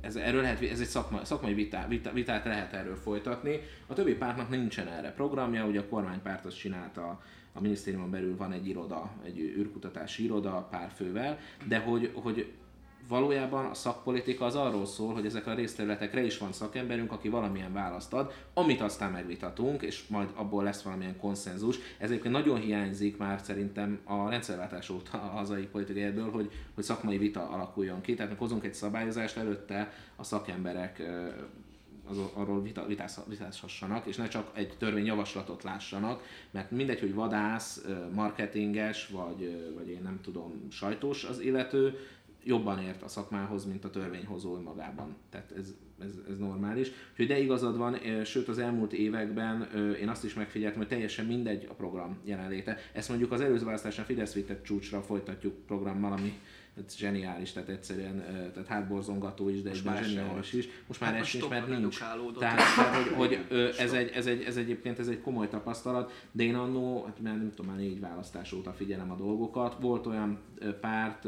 [0.00, 3.60] ez, erről lehet, ez egy szakma, szakmai vitá, vita, vitát lehet erről folytatni.
[3.86, 7.20] A többi pártnak nincsen erre programja, ugye a kormánypárt azt csinálta,
[7.52, 11.38] a minisztériumon belül van egy iroda, egy űrkutatási iroda pár fővel,
[11.68, 12.52] de hogy, hogy
[13.08, 17.72] valójában a szakpolitika az arról szól, hogy ezek a részterületekre is van szakemberünk, aki valamilyen
[17.72, 21.78] választ ad, amit aztán megvitatunk, és majd abból lesz valamilyen konszenzus.
[21.98, 26.84] Ez egyébként nagyon hiányzik már szerintem a rendszerváltás óta a hazai politikai ebből, hogy, hogy
[26.84, 28.14] szakmai vita alakuljon ki.
[28.14, 31.02] Tehát hozunk egy szabályozást, előtte a szakemberek
[32.08, 32.86] az, arról vita,
[33.28, 40.00] vitázhassanak, és ne csak egy törvényjavaslatot lássanak, mert mindegy, hogy vadász, marketinges, vagy, vagy én
[40.02, 41.98] nem tudom, sajtós az illető,
[42.46, 45.16] jobban ért a szakmához, mint a törvényhozó önmagában.
[45.30, 46.90] Tehát ez, ez, ez normális.
[47.10, 49.68] Úgyhogy de igazad van, sőt az elmúlt években
[50.00, 52.78] én azt is megfigyeltem, hogy teljesen mindegy a program jelenléte.
[52.92, 56.32] Ezt mondjuk az előző választáson Fidesz vitett csúcsra folytatjuk programmal, ami
[56.76, 60.68] ez zseniális, tehát egyszerűen tehát hátborzongató is, de most egyben zseniális is.
[60.86, 61.98] Most már hát sincs, mert nincs.
[61.98, 63.46] Tehát, tehát hogy, hogy
[63.78, 67.36] ez, egy, ez, egy, ez egyébként ez egy komoly tapasztalat, de én annó, hát már
[67.36, 69.76] nem tudom, már négy választás óta figyelem a dolgokat.
[69.80, 70.38] Volt olyan
[70.80, 71.26] párt,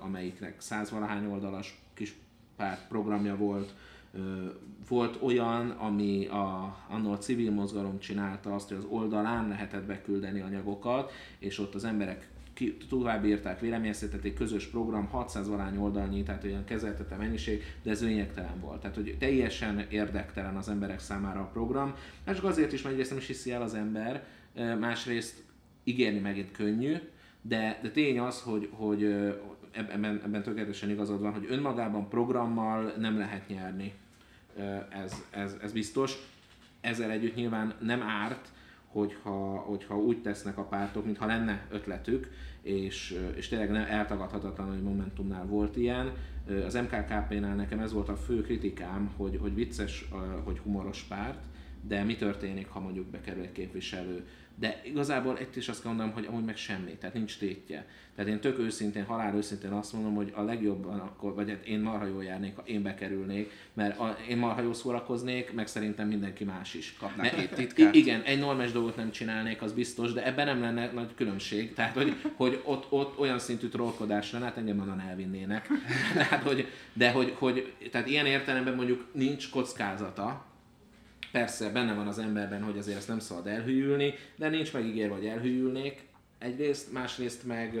[0.00, 2.14] amelyiknek százvalahány oldalas kis
[2.56, 3.74] párt programja volt,
[4.88, 10.40] volt olyan, ami a, annól a civil mozgalom csinálta azt, hogy az oldalán lehetett beküldeni
[10.40, 16.44] anyagokat, és ott az emberek ki, tovább írták, véleményeztetették, közös program, 600 valány oldalnyi, tehát
[16.44, 18.80] olyan kezeltette mennyiség, de ez lényegtelen volt.
[18.80, 21.94] Tehát, hogy teljesen érdektelen az emberek számára a program.
[22.26, 24.24] És csak azért is, mert egyrészt nem is hiszi el az ember,
[24.78, 25.42] másrészt
[25.84, 26.96] ígérni megint könnyű,
[27.42, 29.02] de, de tény az, hogy, hogy
[29.72, 33.92] ebben, ebben tökéletesen igazad van, hogy önmagában programmal nem lehet nyerni.
[34.90, 36.14] Ez, ez, ez biztos.
[36.80, 38.48] Ezzel együtt nyilván nem árt,
[38.92, 42.30] hogyha, hogyha úgy tesznek a pártok, mintha lenne ötletük,
[42.62, 46.12] és, és tényleg nem eltagadhatatlan, hogy Momentumnál volt ilyen.
[46.66, 50.08] Az MKKP-nál nekem ez volt a fő kritikám, hogy, hogy vicces,
[50.44, 51.44] hogy humoros párt,
[51.80, 54.26] de mi történik, ha mondjuk bekerül egy képviselő
[54.62, 57.86] de igazából egy is azt mondom, hogy amúgy meg semmi, tehát nincs tétje.
[58.14, 61.80] Tehát én tök őszintén, halál őszintén azt mondom, hogy a legjobban akkor, vagy hát én
[61.80, 66.44] marha jól járnék, ha én bekerülnék, mert a, én marha jól szórakoznék, meg szerintem mindenki
[66.44, 66.96] más is.
[66.98, 67.94] Kapnák két titkát.
[67.94, 71.74] Igen, egy normális dolgot nem csinálnék, az biztos, de ebben nem lenne nagy különbség.
[71.74, 75.68] Tehát, hogy, hogy ott, ott olyan szintű trollkodás lenne, hát engem onnan elvinnének.
[76.14, 80.51] tehát, hogy, de hogy, hogy, tehát ilyen értelemben mondjuk nincs kockázata,
[81.32, 85.26] Persze benne van az emberben, hogy azért ezt nem szabad elhűlni, de nincs megígérve, hogy
[85.26, 86.04] elhűlnék
[86.38, 87.80] egyrészt, másrészt meg,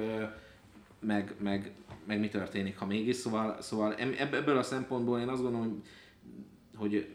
[1.00, 1.72] meg, meg,
[2.06, 3.16] meg mi történik, ha mégis.
[3.16, 5.82] Szóval, szóval ebből a szempontból én azt gondolom,
[6.76, 7.08] hogy,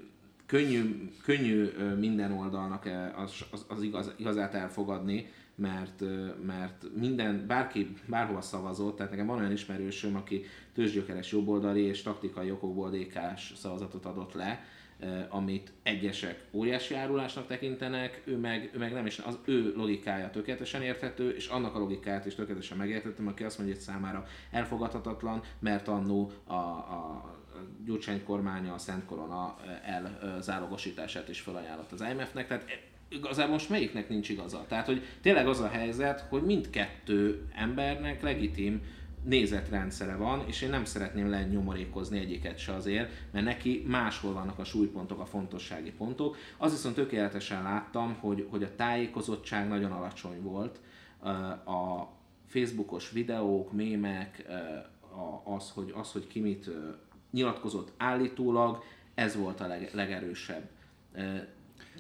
[0.46, 1.70] könnyű, könnyű
[2.00, 6.04] minden oldalnak az, az, az igaz, igazát elfogadni, mert,
[6.46, 12.52] mert minden, bárki bárhova szavazott, tehát nekem van olyan ismerősöm, aki tőzsgyökeres jobboldali és taktikai
[12.52, 13.20] okokból dk
[13.56, 14.66] szavazatot adott le,
[15.30, 20.82] amit egyesek óriási árulásnak tekintenek, ő meg, ő meg nem is, az ő logikája tökéletesen
[20.82, 25.88] érthető, és annak a logikáját is tökéletesen megértettem, aki azt mondja, hogy számára elfogadhatatlan, mert
[25.88, 27.24] annó a, a
[27.86, 29.58] Gyurcsány kormánya a Szent Korona
[30.22, 32.66] elzálogosítását is felajánlott az IMF-nek, tehát
[33.10, 34.66] igazából most melyiknek nincs igaza?
[34.68, 38.82] Tehát, hogy tényleg az a helyzet, hogy mindkettő embernek legitim
[39.28, 44.64] nézetrendszere van, és én nem szeretném lenyomorékozni egyiket se azért, mert neki máshol vannak a
[44.64, 46.38] súlypontok, a fontossági pontok.
[46.58, 50.80] Az viszont tökéletesen láttam, hogy, hogy a tájékozottság nagyon alacsony volt,
[51.66, 52.08] a
[52.48, 54.46] Facebookos videók, mémek,
[55.44, 56.70] az, hogy, az, hogy ki mit
[57.32, 60.70] nyilatkozott állítólag, ez volt a leg, legerősebb.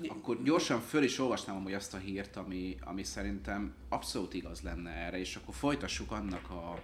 [0.07, 4.89] Akkor gyorsan föl is olvasnám hogy azt a hírt, ami, ami szerintem abszolút igaz lenne
[4.89, 6.79] erre, és akkor folytassuk annak a,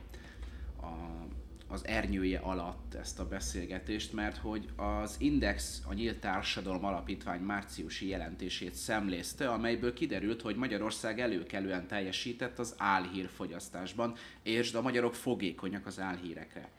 [0.84, 1.28] a,
[1.74, 8.08] az ernyője alatt ezt a beszélgetést, mert hogy az Index, a Nyílt Társadalom Alapítvány márciusi
[8.08, 16.00] jelentését szemlézte, amelyből kiderült, hogy Magyarország előkelően teljesített az álhírfogyasztásban, és a magyarok fogékonyak az
[16.00, 16.70] álhírekre.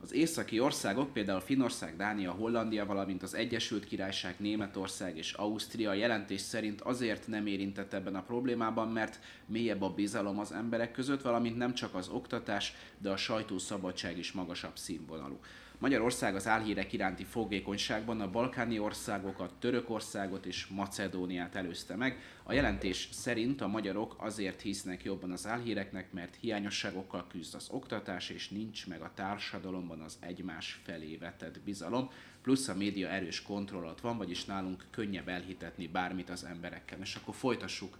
[0.00, 6.40] Az északi országok, például Finnország, Dánia, Hollandia, valamint az Egyesült Királyság, Németország és Ausztria jelentés
[6.40, 11.56] szerint azért nem érintett ebben a problémában, mert mélyebb a bizalom az emberek között, valamint
[11.56, 15.38] nem csak az oktatás, de a sajtószabadság is magasabb színvonalú.
[15.84, 22.20] Magyarország az álhírek iránti fogékonyságban a balkáni országokat, Törökországot és Macedóniát előzte meg.
[22.42, 28.30] A jelentés szerint a magyarok azért hisznek jobban az álhíreknek, mert hiányosságokkal küzd az oktatás,
[28.30, 32.10] és nincs meg a társadalomban az egymás felé vetett bizalom,
[32.42, 36.98] plusz a média erős kontrollat van, vagyis nálunk könnyebb elhitetni bármit az emberekkel.
[37.00, 37.98] És akkor folytassuk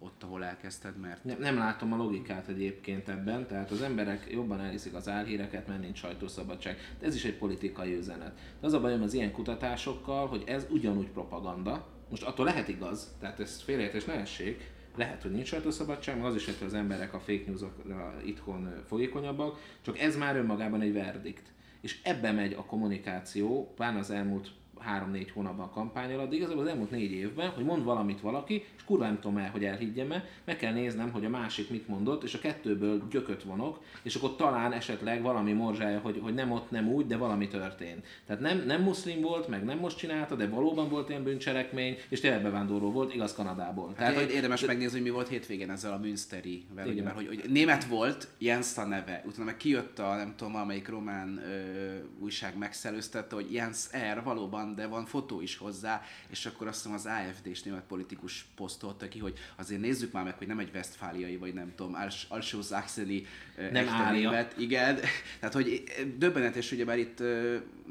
[0.00, 1.24] ott, ahol elkezdted, mert...
[1.24, 5.80] Nem, nem látom a logikát egyébként ebben, tehát az emberek jobban elhiszik az álhíreket, mert
[5.80, 6.78] nincs sajtószabadság.
[6.98, 8.38] De ez is egy politikai üzenet.
[8.60, 13.16] De az a bajom az ilyen kutatásokkal, hogy ez ugyanúgy propaganda, most attól lehet igaz,
[13.20, 17.14] tehát ez félreértés ne essék, lehet, hogy nincs sajtószabadság, meg az is, hogy az emberek
[17.14, 21.52] a fake newsokra itthon folyékonyabbak, csak ez már önmagában egy verdikt.
[21.80, 24.50] És ebbe megy a kommunikáció, pláne az elmúlt
[24.82, 28.64] három-négy hónapban a kampány alatt, de igazából az elmúlt négy évben, hogy mond valamit valaki,
[28.76, 32.22] és kurva nem tudom el, hogy elhiggyem-e, meg kell néznem, hogy a másik mit mondott,
[32.22, 36.70] és a kettőből gyököt vonok, és akkor talán esetleg valami morzsája, hogy, hogy nem ott,
[36.70, 38.06] nem úgy, de valami történt.
[38.26, 42.20] Tehát nem, nem muszlim volt, meg nem most csinálta, de valóban volt ilyen bűncselekmény, és
[42.20, 43.86] tényleg bevándorló volt, igaz Kanadából.
[43.86, 44.66] Hát Tehát, hogy érdemes de...
[44.66, 48.78] megnézni, hogy mi volt hétvégén ezzel a Münsteri, ugye, mert hogy, hogy, német volt, Jens
[48.78, 53.86] a neve, utána meg kijött a, nem tudom, amelyik román ö, újság megszelőztette, hogy Jens
[54.14, 54.22] R.
[54.22, 58.46] valóban de van fotó is hozzá, és akkor azt hiszem az AFD és német politikus
[58.56, 61.96] posztolta ki, hogy azért nézzük már meg, hogy nem egy westfáliai, vagy nem tudom,
[62.28, 63.26] alsó Saxony
[63.72, 64.98] nem német, igen,
[65.40, 65.82] tehát hogy
[66.18, 67.22] döbbenetes, ugye már itt,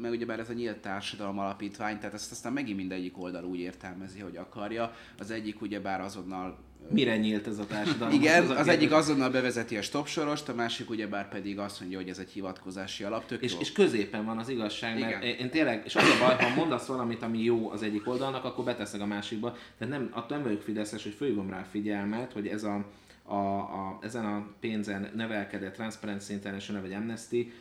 [0.01, 3.59] meg ugye már ez a nyílt társadalom alapítvány, tehát ezt aztán megint mindegyik oldal úgy
[3.59, 6.57] értelmezi, hogy akarja, az egyik ugye bár azonnal
[6.91, 8.13] Mire nyílt ez a társadalom?
[8.13, 11.79] Igen, az, az, az egyik azonnal bevezeti a stop sorost, a másik ugyebár pedig azt
[11.79, 13.25] mondja, hogy ez egy hivatkozási alap.
[13.25, 15.09] Tök és, és középen van az igazság, Igen.
[15.09, 18.43] mert én tényleg, és az a baj, ha mondasz valamit, ami jó az egyik oldalnak,
[18.43, 19.55] akkor beteszek a másikba.
[19.77, 22.85] Tehát nem, attól nem vagyok fideszes, hogy fölhívom rá figyelmet, hogy ez a,
[23.23, 27.51] a, a, ezen a pénzen nevelkedett Transparency International vagy Amnesty,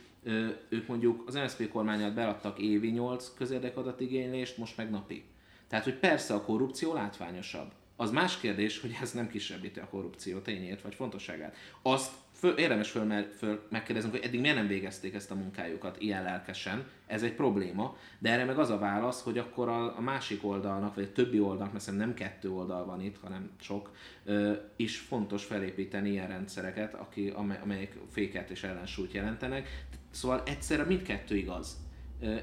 [0.69, 5.23] ők mondjuk az MSZP kormányát beadtak évi 8 közérdekadatigénylést, most meg napi.
[5.67, 10.39] Tehát, hogy persze a korrupció látványosabb az más kérdés, hogy ez nem kisebbíti a korrupció
[10.39, 11.55] tényét vagy fontosságát.
[11.81, 16.23] Azt föl, érdemes föl, föl megkérdezni, hogy eddig miért nem végezték ezt a munkájukat ilyen
[16.23, 20.45] lelkesen, ez egy probléma, de erre meg az a válasz, hogy akkor a, a másik
[20.45, 23.91] oldalnak, vagy a többi oldalnak, mert nem kettő oldal van itt, hanem sok,
[24.25, 29.87] ö, is fontos felépíteni ilyen rendszereket, aki, amelyek féket és ellensúlyt jelentenek.
[30.11, 31.77] Szóval egyszerre mindkettő igaz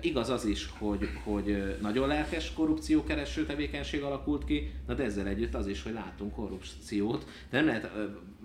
[0.01, 5.55] Igaz az is, hogy, hogy nagyon lelkes korrupciókereső tevékenység alakult ki, na de ezzel együtt
[5.55, 7.27] az is, hogy látunk korrupciót.
[7.51, 7.91] De nem lehet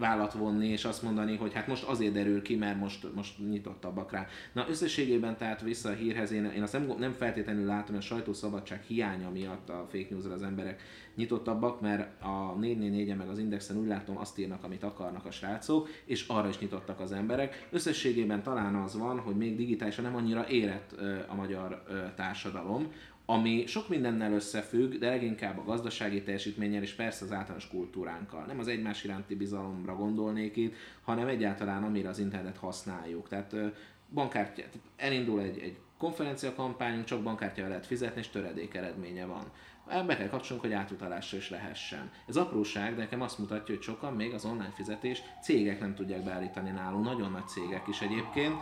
[0.02, 4.12] vállat vonni és azt mondani, hogy hát most azért derül ki, mert most, most nyitottabbak
[4.12, 4.28] rá.
[4.54, 8.08] Na összességében tehát vissza a hírhez, én, én azt nem, nem feltétlenül látom, hogy a
[8.08, 10.82] sajtószabadság hiánya miatt a fake news az emberek
[11.16, 15.90] nyitottabbak, mert a 444 meg az Indexen úgy látom azt írnak, amit akarnak a srácok,
[16.06, 17.68] és arra is nyitottak az emberek.
[17.72, 20.96] Összességében talán az van, hogy még digitálisan nem annyira érett
[21.28, 21.84] a magyar
[22.16, 22.92] társadalom,
[23.32, 28.46] ami sok mindennel összefügg, de leginkább a gazdasági teljesítménnyel és persze az általános kultúránkkal.
[28.46, 33.28] Nem az egymás iránti bizalomra gondolnék itt, hanem egyáltalán amire az internet használjuk.
[33.28, 33.56] Tehát
[34.14, 34.64] bankkártya,
[34.96, 39.44] elindul egy, egy konferenciakampányunk, csak bankkártyával lehet fizetni, és töredék eredménye van.
[40.06, 42.12] Be kell kapcsolnunk, hogy átutalásra is lehessen.
[42.28, 46.24] Ez apróság, de nekem azt mutatja, hogy sokan még az online fizetés cégek nem tudják
[46.24, 48.56] beállítani nálunk, nagyon nagy cégek is egyébként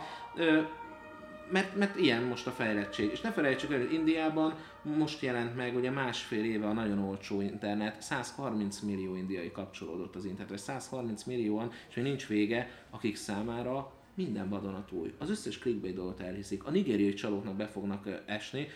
[1.50, 3.10] mert, mert ilyen most a fejlettség.
[3.12, 7.40] És ne felejtsük el, hogy Indiában most jelent meg ugye másfél éve a nagyon olcsó
[7.40, 13.92] internet, 130 millió indiai kapcsolódott az internetre, 130 millióan, és még nincs vége, akik számára
[14.14, 15.14] minden vadonatúj.
[15.18, 16.64] Az összes clickbait dolgot elhiszik.
[16.64, 18.68] A nigériai csalóknak be fognak esni.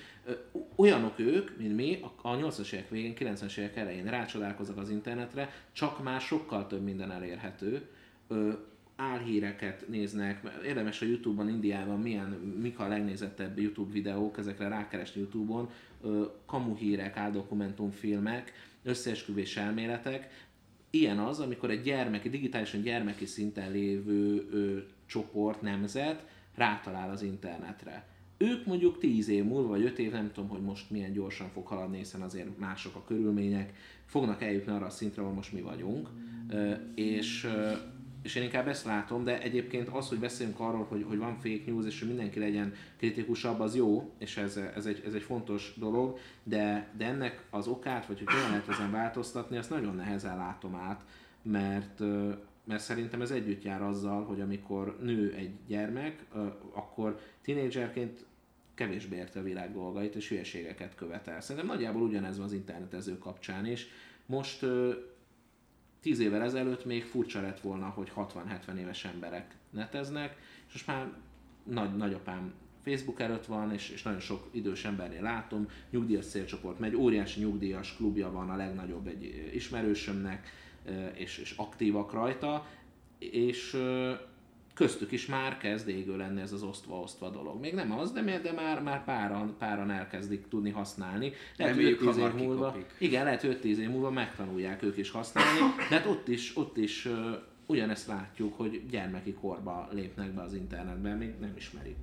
[0.76, 6.02] Olyanok ők, mint mi, a 80-as évek végén, 90-es évek elején rácsodálkoznak az internetre, csak
[6.02, 7.88] már sokkal több minden elérhető
[8.96, 12.28] álhíreket néznek, érdemes a Youtube-on, Indiában milyen,
[12.60, 15.68] mik a legnézettebb YouTube videók, ezekre rákeresni Youtube-on,
[16.46, 18.52] kamuhírek, áldokumentumfilmek,
[18.82, 20.46] összeesküvés elméletek.
[20.90, 28.06] Ilyen az, amikor egy gyermeki, digitálisan gyermeki szinten lévő ö, csoport, nemzet rátalál az internetre.
[28.36, 31.66] Ők mondjuk 10 év múlva, vagy 5 év, nem tudom, hogy most milyen gyorsan fog
[31.66, 33.72] haladni, hiszen azért mások a körülmények,
[34.04, 36.08] fognak eljutni arra a szintre, ahol most mi vagyunk,
[36.94, 37.48] és
[38.24, 41.62] és én inkább ezt látom, de egyébként az, hogy beszélünk arról, hogy, hogy van fake
[41.66, 45.74] news, és hogy mindenki legyen kritikusabb, az jó, és ez, ez, egy, ez egy fontos
[45.76, 50.36] dolog, de, de ennek az okát, vagy hogy hogyan lehet ezen változtatni, azt nagyon nehezen
[50.36, 51.04] látom át,
[51.42, 52.00] mert,
[52.64, 56.24] mert szerintem ez együtt jár azzal, hogy amikor nő egy gyermek,
[56.72, 58.24] akkor tínédzserként
[58.74, 61.40] kevésbé érte a világ dolgait, és hülyeségeket követel.
[61.40, 63.86] Szerintem nagyjából ugyanez van az internetező kapcsán is.
[64.26, 64.66] Most
[66.04, 70.36] tíz évvel ezelőtt még furcsa lett volna, hogy 60-70 éves emberek neteznek,
[70.66, 71.12] és most már
[71.62, 76.94] nagy, nagyapám Facebook előtt van, és, és nagyon sok idős embernél látom, nyugdíjas célcsoport megy,
[76.94, 80.48] óriási nyugdíjas klubja van a legnagyobb egy ismerősömnek,
[81.14, 82.66] és, és aktívak rajta,
[83.18, 83.76] és
[84.74, 87.60] köztük is már kezd égő lenni ez az osztva-osztva dolog.
[87.60, 91.32] Még nem az, de, de már, már páran, páran elkezdik tudni használni.
[91.56, 95.58] Lehet, hogy 5 év múlva, igen, lehet, hogy 5-10 év múlva megtanulják ők is használni,
[95.88, 97.12] de hát ott is, ott is uh,
[97.66, 101.96] ugyanezt látjuk, hogy gyermeki korba lépnek be az internetbe, még nem ismerik.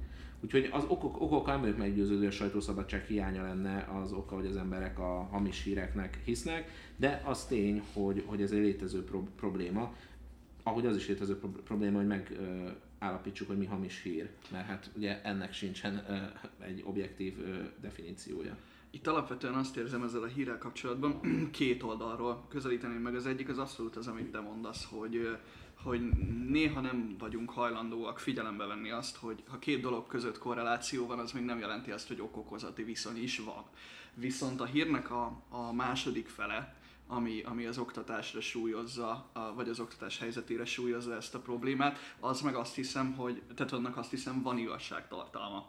[0.44, 5.00] Úgyhogy az okok, okok nem meggyőződő, a sajtószabadság hiánya lenne az oka, hogy az emberek
[5.00, 9.94] a hamis híreknek hisznek, de az tény, hogy, hogy ez egy létező pro- probléma
[10.64, 15.54] ahogy az is létező probléma, hogy megállapítsuk, hogy mi hamis hír, mert hát ugye ennek
[15.54, 16.06] sincsen
[16.60, 17.34] egy objektív
[17.82, 18.58] definíciója.
[18.94, 21.20] Itt alapvetően azt érzem ezzel a hírrel kapcsolatban,
[21.52, 23.16] két oldalról közelíteném meg.
[23.16, 25.38] Az egyik az abszolút az, amit te mondasz, hogy,
[25.84, 26.10] hogy
[26.48, 31.32] néha nem vagyunk hajlandóak figyelembe venni azt, hogy ha két dolog között korreláció van, az
[31.32, 33.64] még nem jelenti azt, hogy okokozati viszony is van.
[34.14, 36.81] Viszont a hírnek a, a második fele,
[37.12, 42.56] ami, ami az oktatásra súlyozza, vagy az oktatás helyzetére súlyozza ezt a problémát, az meg
[42.56, 45.66] azt hiszem, hogy, tehát annak azt hiszem van igazságtartalma.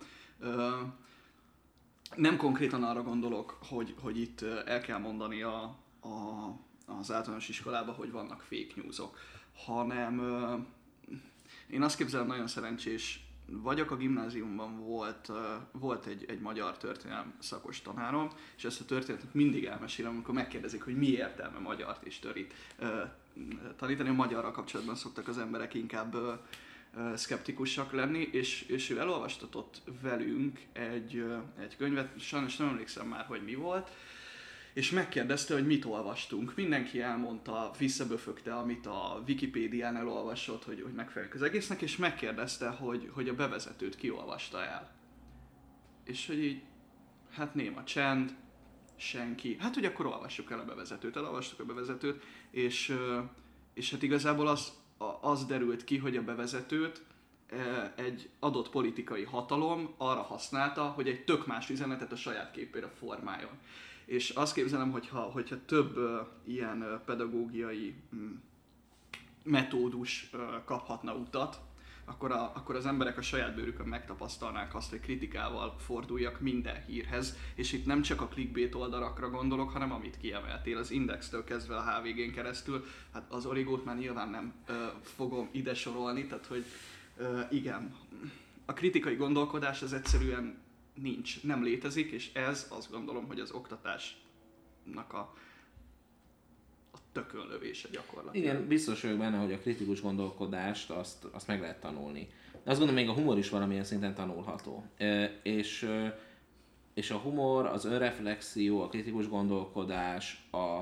[2.16, 5.62] Nem konkrétan arra gondolok, hogy, hogy itt el kell mondani a,
[6.00, 6.46] a,
[6.86, 9.18] az általános iskolába, hogy vannak fake newsok,
[9.54, 10.20] hanem
[11.70, 13.26] én azt képzelem nagyon szerencsés
[13.60, 15.32] vagyok, a gimnáziumban volt,
[15.72, 20.82] volt egy, egy magyar történelem szakos tanárom, és ezt a történetet mindig elmesélem, amikor megkérdezik,
[20.82, 22.54] hogy mi értelme magyart és törít
[23.76, 24.08] tanítani.
[24.08, 26.16] A magyarral kapcsolatban szoktak az emberek inkább
[27.14, 31.24] szkeptikusak lenni, és, és ő elolvastatott velünk egy,
[31.60, 33.90] egy könyvet, sajnos nem emlékszem már, hogy mi volt,
[34.72, 36.54] és megkérdezte, hogy mit olvastunk.
[36.56, 43.10] Mindenki elmondta, visszaböfögte, amit a Wikipédián elolvasott, hogy, hogy megfelelők az egésznek, és megkérdezte, hogy,
[43.12, 44.90] hogy a bevezetőt kiolvasta el.
[46.04, 46.62] És hogy így,
[47.30, 48.34] hát néma csend,
[48.96, 49.56] senki.
[49.60, 51.16] Hát, hogy akkor olvassuk el a bevezetőt.
[51.16, 52.96] Elolvastuk a bevezetőt, és,
[53.74, 54.72] és hát igazából az,
[55.20, 57.02] az derült ki, hogy a bevezetőt
[57.94, 63.58] egy adott politikai hatalom arra használta, hogy egy tök más üzenetet a saját képére formáljon
[64.12, 68.42] és azt képzelem, hogyha, hogyha több uh, ilyen uh, pedagógiai um,
[69.42, 71.60] metódus uh, kaphatna utat,
[72.04, 77.36] akkor, a, akkor az emberek a saját bőrükön megtapasztalnák azt, hogy kritikával forduljak minden hírhez,
[77.54, 81.82] és itt nem csak a clickbait oldalakra gondolok, hanem amit kiemeltél, az Indextől kezdve a
[81.82, 86.64] HVG-n keresztül, hát az origót már nyilván nem uh, fogom ide sorolni, tehát hogy
[87.18, 87.94] uh, igen,
[88.64, 90.61] a kritikai gondolkodás az egyszerűen
[90.94, 95.34] nincs, nem létezik, és ez azt gondolom, hogy az oktatásnak a,
[96.92, 98.46] a tökönlövése gyakorlatilag.
[98.46, 102.28] Igen, biztos vagyok benne, hogy a kritikus gondolkodást azt, azt meg lehet tanulni.
[102.64, 104.84] De azt gondolom, még a humor is valamilyen szinten tanulható.
[104.96, 105.88] E, és,
[106.94, 110.80] és a humor, az önreflexió, a kritikus gondolkodás, a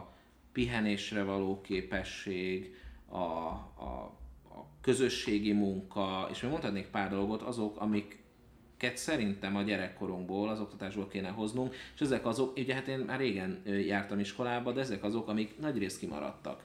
[0.52, 2.74] pihenésre való képesség,
[3.08, 8.19] a, a, a közösségi munka, és még mondhatnék pár dolgot, azok, amik
[8.96, 13.62] szerintem a gyerekkorunkból, az oktatásból kéne hoznunk, és ezek azok, ugye hát én már régen
[13.64, 16.62] jártam iskolába, de ezek azok, amik nagy részt kimaradtak.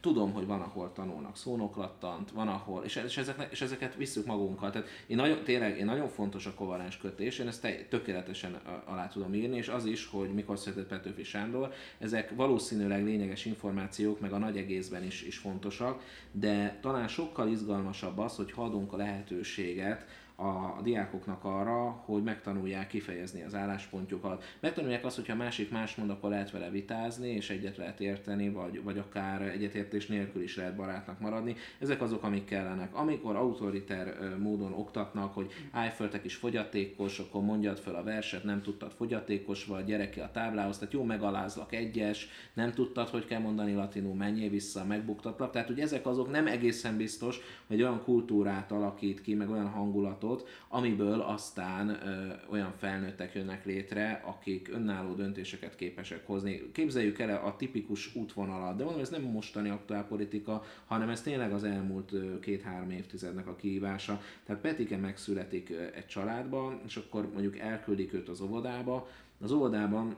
[0.00, 4.70] tudom, hogy van, ahol tanulnak szónoklattant, van, ahol, és, és, és ezeket visszük magunkkal.
[4.70, 9.34] Tehát én nagyon, tényleg, én nagyon fontos a kovalens kötés, én ezt tökéletesen alá tudom
[9.34, 14.38] írni, és az is, hogy mikor született Petőfi Sándor, ezek valószínűleg lényeges információk, meg a
[14.38, 16.02] nagy egészben is, is fontosak,
[16.32, 20.06] de talán sokkal izgalmasabb az, hogy adunk a lehetőséget
[20.40, 24.44] a diákoknak arra, hogy megtanulják kifejezni az álláspontjukat.
[24.60, 28.82] Megtanulják azt, hogyha másik más mond, akkor lehet vele vitázni, és egyet lehet érteni, vagy,
[28.82, 31.56] vagy akár egyetértés nélkül is lehet barátnak maradni.
[31.78, 32.94] Ezek azok, amik kellenek.
[32.94, 38.44] Amikor autoriter módon oktatnak, hogy állj föl, te kis fogyatékos, akkor mondjad föl a verset,
[38.44, 43.40] nem tudtad fogyatékos vagy, gyereke a táblához, tehát jó megalázlak egyes, nem tudtad, hogy kell
[43.40, 45.50] mondani latinul, menjél vissza, megbuktatlak.
[45.50, 50.26] Tehát, hogy ezek azok nem egészen biztos, hogy olyan kultúrát alakít ki, meg olyan hangulatot,
[50.28, 56.70] csapatot, amiből aztán ö, olyan felnőttek jönnek létre, akik önálló döntéseket képesek hozni.
[56.72, 61.64] Képzeljük el a tipikus útvonalat, de mondom, ez nem mostani aktuálpolitika, hanem ez tényleg az
[61.64, 64.20] elmúlt két-három évtizednek a kihívása.
[64.44, 69.08] Tehát Petike megszületik egy családban, és akkor mondjuk elküldik őt az óvodába,
[69.40, 70.16] az óvodában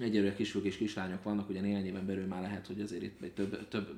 [0.00, 3.68] egyelőre kisfiúk és kislányok vannak, ugye néhány éven belül már lehet, hogy azért itt több,
[3.68, 3.94] több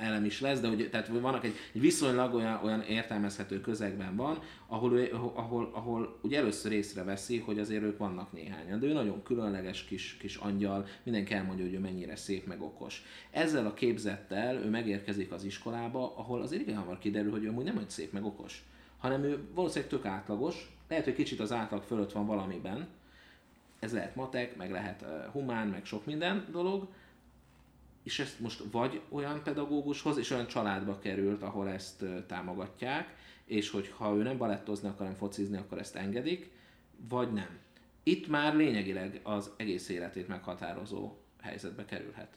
[0.00, 4.38] elem is lesz, de hogy, tehát vannak egy, egy viszonylag olyan, olyan értelmezhető közegben van,
[4.66, 4.98] ahol,
[5.34, 10.16] ahol, ahol ugye először észreveszi, hogy azért ők vannak néhányan, de ő nagyon különleges kis,
[10.20, 13.02] kis angyal, mindenki elmondja, hogy ő mennyire szép meg okos.
[13.30, 17.64] Ezzel a képzettel ő megérkezik az iskolába, ahol azért igen hamar kiderül, hogy ő amúgy
[17.64, 18.64] nem hogy szép meg okos,
[18.98, 22.88] hanem ő valószínűleg tök átlagos, lehet, hogy kicsit az átlag fölött van valamiben,
[23.78, 26.88] ez lehet matek, meg lehet humán, meg sok minden dolog,
[28.02, 33.14] és ezt most vagy olyan pedagógushoz, és olyan családba került, ahol ezt támogatják,
[33.44, 36.50] és hogy ha ő nem balettozni akar, hanem focizni, akkor ezt engedik,
[37.08, 37.58] vagy nem.
[38.02, 42.36] Itt már lényegileg az egész életét meghatározó helyzetbe kerülhet.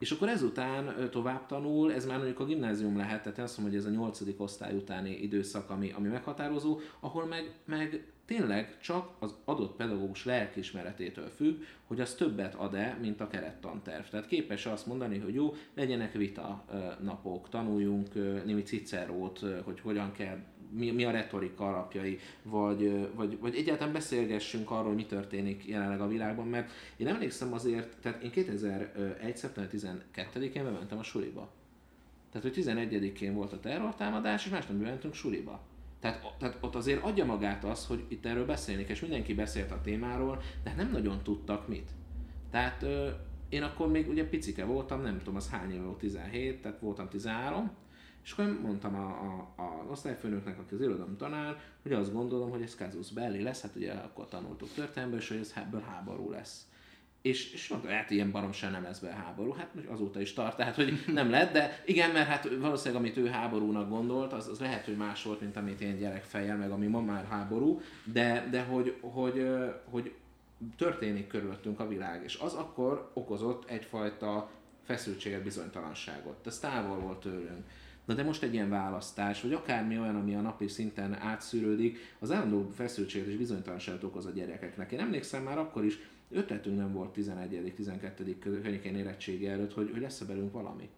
[0.00, 3.86] És akkor ezután tovább tanul, ez már mondjuk a gimnázium lehet, tehát azt mondom, hogy
[3.86, 9.34] ez a nyolcadik osztály utáni időszak, ami, ami meghatározó, ahol meg, meg tényleg csak az
[9.44, 14.04] adott pedagógus lelkismeretétől függ, hogy az többet ad-e, mint a kerettanterv.
[14.04, 16.64] Tehát képes azt mondani, hogy jó, legyenek vita
[17.00, 20.38] napok, tanuljunk némi cicerót, hogy hogyan kell
[20.72, 26.08] mi, mi a retorika alapjai, vagy, vagy, vagy egyáltalán beszélgessünk arról, mi történik jelenleg a
[26.08, 29.36] világban, mert én emlékszem azért, tehát én 2001.
[29.36, 29.72] szeptember
[30.14, 31.52] 12-én bementem a suliba.
[32.32, 35.60] Tehát, hogy 11-én volt a terrortámadás, és másnap mentünk suliba.
[36.00, 39.80] Tehát, tehát ott azért adja magát az, hogy itt erről beszélnék, és mindenki beszélt a
[39.80, 41.90] témáról, de nem nagyon tudtak mit.
[42.50, 43.08] Tehát ö,
[43.48, 47.08] én akkor még ugye picike voltam, nem tudom, az hány éve volt, 17, tehát voltam
[47.08, 47.70] 13,
[48.24, 52.62] és akkor mondtam a, a, a osztályfőnöknek, aki az irodalom tanár, hogy azt gondolom, hogy
[52.62, 56.64] ez Kazus Belli lesz, hát ugye akkor tanultuk történelmből, és hogy ez ebből háború lesz.
[57.22, 60.74] És, és mondta, hát ilyen baromság nem lesz be háború, hát azóta is tart, tehát
[60.74, 64.84] hogy nem lett, de igen, mert hát valószínűleg amit ő háborúnak gondolt, az, az lehet,
[64.84, 68.96] hogy más volt, mint amit én gyerekfejjel, meg ami ma már háború, de, de hogy,
[69.00, 69.46] hogy,
[69.84, 70.14] hogy
[70.76, 74.50] történik körülöttünk a világ, és az akkor okozott egyfajta
[74.82, 76.46] feszültséget, bizonytalanságot.
[76.46, 77.64] Ez távol volt tőlünk.
[78.04, 82.30] Na de most egy ilyen választás, vagy akármi olyan, ami a napi szinten átszűrődik, az
[82.30, 84.92] állandó feszültséget és bizonytalanságot okoz a gyerekeknek.
[84.92, 85.98] Én emlékszem már akkor is,
[86.30, 90.88] ötletünk nem volt 11 12 környékén érettségi előtt, hogy, hogy lesz-e belünk valami.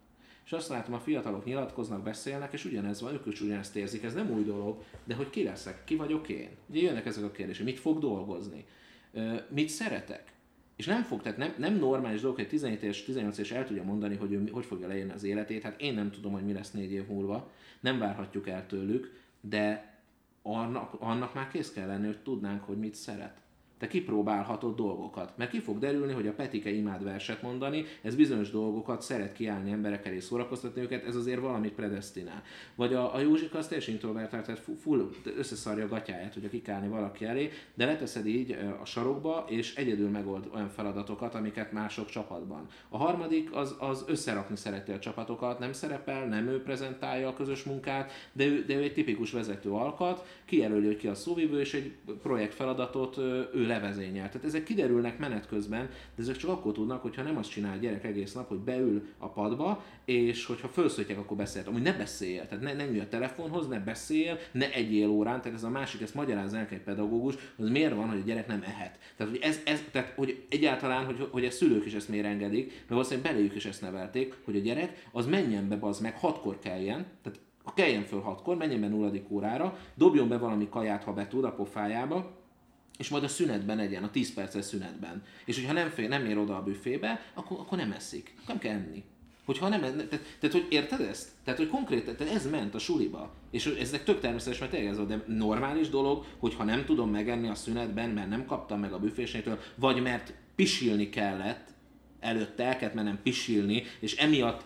[0.45, 4.15] És azt látom, a fiatalok nyilatkoznak, beszélnek, és ugyanez van, ők is ugyanezt érzik, ez
[4.15, 6.49] nem új dolog, de hogy ki leszek, ki vagyok én?
[6.67, 8.65] Ugye jönnek ezek a kérdések, mit fog dolgozni,
[9.49, 10.33] mit szeretek,
[10.83, 13.83] és nem fog, tehát nem, nem normális dolog, hogy 17 és 18 és el tudja
[13.83, 15.63] mondani, hogy ő hogy fogja leírni az életét.
[15.63, 17.51] Hát én nem tudom, hogy mi lesz négy év múlva.
[17.81, 19.95] Nem várhatjuk el tőlük, de
[20.43, 23.42] annak, annak már kész kell lenni, hogy tudnánk, hogy mit szeret
[23.83, 25.33] te kipróbálhatod dolgokat.
[25.37, 29.71] Mert ki fog derülni, hogy a Petike imád verset mondani, ez bizonyos dolgokat szeret kiállni
[29.71, 32.43] emberek elé szórakoztatni őket, ez azért valamit predestinál.
[32.75, 37.25] Vagy a, a Józsika az teljesen introvertált, tehát full összeszarja a gatyáját, hogy kikálni valaki
[37.25, 42.67] elé, de leteszed így a sarokba, és egyedül megold olyan feladatokat, amiket mások csapatban.
[42.89, 47.63] A harmadik az, az összerakni szereti a csapatokat, nem szerepel, nem ő prezentálja a közös
[47.63, 51.75] munkát, de ő, de ő egy tipikus vezető alkat, kijelöli, hogy ki a szóvivő, és
[51.75, 53.17] egy projektfeladatot
[53.55, 54.29] ő levezényel.
[54.29, 57.81] Tehát ezek kiderülnek menet közben, de ezek csak akkor tudnak, hogyha nem azt csinál a
[57.81, 61.67] gyerek egész nap, hogy beül a padba, és hogyha felszólítják, akkor beszélt.
[61.67, 65.59] Amúgy ne beszéljél, tehát ne, ne ülj a telefonhoz, ne beszéljél, ne egyél órán, tehát
[65.59, 68.63] ez a másik, ezt magyaráz el egy pedagógus, hogy miért van, hogy a gyerek nem
[68.63, 68.99] ehet.
[69.17, 72.67] Tehát, hogy, ez, ez, tehát, hogy egyáltalán, hogy, hogy a szülők is ezt miért engedik,
[72.67, 76.59] mert valószínűleg beléjük is ezt nevelték, hogy a gyerek az menjen be, az meg hatkor
[76.59, 77.41] kelljen, tehát
[77.75, 81.53] keljen föl hatkor, menjen be nulladik órára, dobjon be valami kaját, ha be tud a
[81.53, 82.42] pofájába,
[83.03, 85.23] és majd a szünetben egyen, a 10 perces szünetben.
[85.45, 88.35] És hogyha nem, fél, nem ér oda a büfébe, akkor, akkor nem eszik.
[88.47, 89.05] Nem kell enni.
[89.45, 91.29] Hogyha nem, tehát, tehát, hogy érted ezt?
[91.45, 93.35] Tehát, hogy konkrétan, tehát ez ment a suliba.
[93.51, 97.49] És ezek tök természetes, mert tényleg ez de normális dolog, hogy ha nem tudom megenni
[97.49, 101.69] a szünetben, mert nem kaptam meg a büfésnétől, vagy mert pisilni kellett,
[102.21, 104.65] előtte el kellett mennem pisilni, és emiatt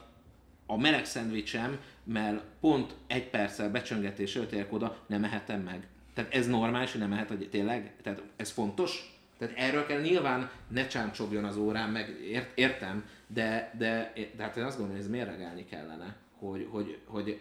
[0.66, 5.88] a meleg szendvicsem, mert pont egy perccel becsöngetés előtt oda, nem mehetem meg.
[6.16, 7.92] Tehát ez normális, hogy nem mehet, hogy tényleg?
[8.02, 9.18] Tehát ez fontos?
[9.38, 14.56] Tehát erről kell nyilván ne csámcsobjon az órán, meg ért, értem, de, de, de hát
[14.56, 17.40] én azt gondolom, hogy ez mérlegelni kellene, hogy, hogy, hogy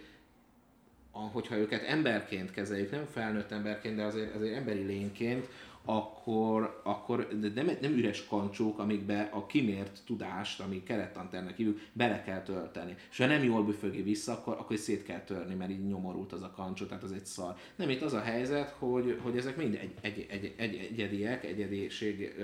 [1.12, 5.48] hogyha őket emberként kezeljük, nem felnőtt emberként, de azért, azért emberi lényként,
[5.86, 12.42] akkor, akkor nem, nem üres kancsók, amikbe a kimért tudást, ami kerettanternek hívjuk, bele kell
[12.42, 12.96] tölteni.
[13.12, 16.42] És ha nem jól büfögi vissza, akkor, akkor szét kell törni, mert így nyomorult az
[16.42, 17.56] a kancsó, tehát az egy szar.
[17.76, 22.36] Nem, itt az a helyzet, hogy, hogy ezek mind egy, egy, egy, egy, egyediek, egyediség,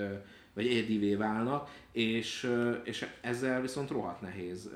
[0.54, 2.50] vagy egyedivé válnak, és,
[2.84, 4.70] és ezzel viszont rohadt nehéz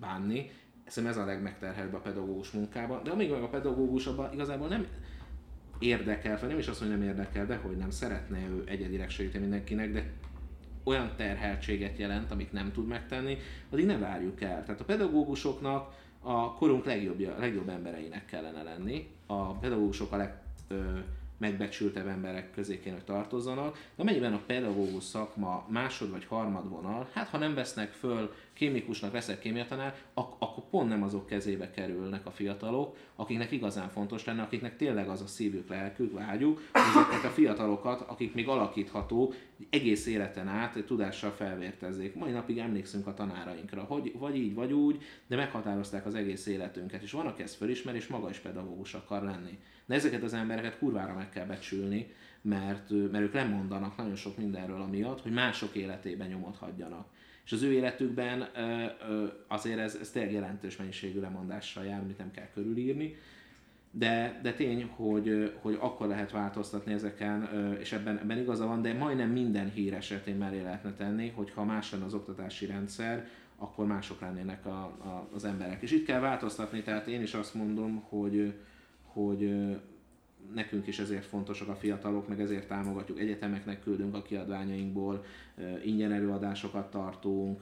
[0.00, 0.50] bánni.
[0.86, 4.86] Szerintem ez a legmegterhelőbb a pedagógus munkában, de amíg meg a pedagógus abban igazából nem,
[5.78, 9.42] érdekel, vagy nem is azt, hogy nem érdekel, de hogy nem szeretne ő egyedileg segíteni
[9.42, 10.10] mindenkinek, de
[10.82, 13.38] olyan terheltséget jelent, amit nem tud megtenni,
[13.70, 14.64] addig ne várjuk el.
[14.64, 19.08] Tehát a pedagógusoknak a korunk legjobb, legjobb embereinek kellene lenni.
[19.26, 20.34] A pedagógusok a leg,
[20.68, 20.98] ö,
[21.38, 27.08] megbecsültebb emberek közé kéne, hogy tartozzanak, de amennyiben a pedagógus szakma másod vagy harmad vonal,
[27.12, 32.26] hát ha nem vesznek föl kémikusnak, veszek kémiatanár, ak- akkor pont nem azok kezébe kerülnek
[32.26, 37.34] a fiatalok, akiknek igazán fontos lenne, akiknek tényleg az a szívük, lelkük, vágyuk, ezeket a
[37.34, 39.32] fiatalokat, akik még alakítható,
[39.70, 42.14] egész életen át tudással felvértezzék.
[42.14, 47.02] Mai napig emlékszünk a tanárainkra, hogy vagy így, vagy úgy, de meghatározták az egész életünket,
[47.02, 49.58] és van, aki ezt fölismer, és maga is pedagógus akar lenni.
[49.88, 54.80] De ezeket az embereket kurvára meg kell becsülni, mert, mert ők lemondanak nagyon sok mindenről
[54.80, 57.06] amiatt, hogy mások életében nyomot hagyjanak.
[57.44, 58.48] És az ő életükben
[59.46, 63.16] azért ez, ez tényleg jelentős mennyiségű lemondással jár, amit nem kell körülírni.
[63.90, 67.48] De, de tény, hogy, hogy akkor lehet változtatni ezeken,
[67.80, 71.64] és ebben, ebben igaza van, de majdnem minden hír esetén mellé lehetne tenni, hogy ha
[71.64, 75.82] más lenne az oktatási rendszer, akkor mások lennének a, a, az emberek.
[75.82, 78.54] És itt kell változtatni, tehát én is azt mondom, hogy,
[79.12, 79.54] hogy
[80.54, 83.20] nekünk is ezért fontosak a fiatalok, meg ezért támogatjuk.
[83.20, 85.24] Egyetemeknek küldünk a kiadványainkból,
[85.84, 87.60] ingyen előadásokat tartunk,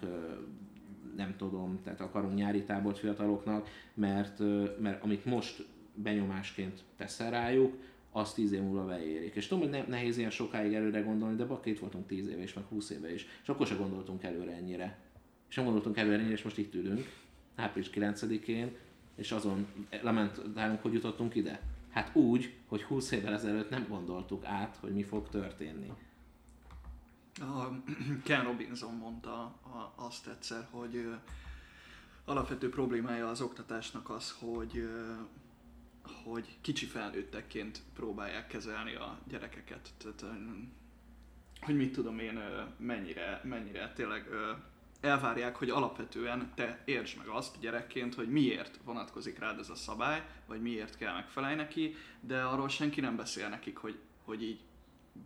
[1.17, 4.39] nem tudom, tehát akarunk nyári tábort fiataloknak, mert,
[4.81, 7.75] mert amit most benyomásként teszel rájuk,
[8.13, 9.35] az tíz év múlva beérik.
[9.35, 12.55] És tudom, hogy nehéz ilyen sokáig előre gondolni, de bakker itt voltunk tíz éve is,
[12.55, 14.99] meg húsz éve is, és akkor se gondoltunk előre ennyire.
[15.49, 17.13] És nem gondoltunk előre ennyire, és most itt ülünk,
[17.55, 18.71] április 9-én,
[19.17, 19.67] és azon
[20.03, 21.61] lamentálunk, hogy jutottunk ide.
[21.91, 25.93] Hát úgy, hogy 20 évvel ezelőtt nem gondoltuk át, hogy mi fog történni.
[27.41, 27.83] A
[28.25, 29.55] Ken Robinson mondta
[29.95, 31.15] azt egyszer, hogy
[32.25, 34.89] alapvető problémája az oktatásnak az, hogy
[36.25, 39.91] hogy kicsi felnőttekként próbálják kezelni a gyerekeket.
[39.99, 40.37] Tehát,
[41.61, 42.41] hogy mit tudom én,
[42.77, 44.29] mennyire, mennyire tényleg
[45.01, 50.27] elvárják, hogy alapvetően te értsd meg azt gyerekként, hogy miért vonatkozik rád ez a szabály,
[50.47, 54.61] vagy miért kell megfelelni neki, de arról senki nem beszél nekik, hogy, hogy így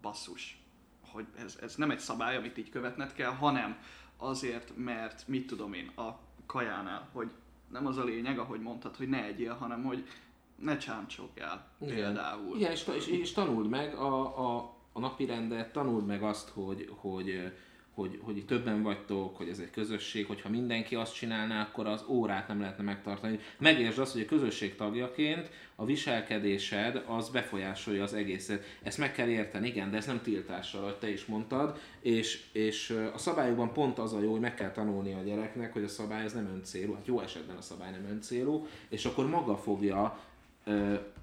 [0.01, 0.63] basszus,
[1.11, 3.79] hogy ez, ez nem egy szabály, amit így követned kell, hanem
[4.17, 7.31] azért, mert mit tudom én, a kajánál, hogy
[7.69, 10.09] nem az a lényeg, ahogy mondtad, hogy ne egyél, hanem hogy
[10.57, 11.95] ne csámcsogjál Igen.
[11.95, 12.57] például.
[12.57, 16.89] Igen, és, és, és tanuld meg a, a, a napi rendet, tanuld meg azt, hogy,
[16.97, 17.53] hogy
[17.95, 22.49] hogy, hogy többen vagytok, hogy ez egy közösség, hogyha mindenki azt csinálná, akkor az órát
[22.49, 23.39] nem lehetne megtartani.
[23.59, 28.65] Megértsd azt, hogy a közösség tagjaként a viselkedésed az befolyásolja az egészet.
[28.83, 32.91] Ezt meg kell érteni, igen, de ez nem tiltással, ahogy te is mondtad, és, és
[33.15, 36.25] a szabályokban pont az a jó, hogy meg kell tanulni a gyereknek, hogy a szabály
[36.25, 40.21] ez nem öncélú, hát jó esetben a szabály nem öncélú, és akkor maga fogja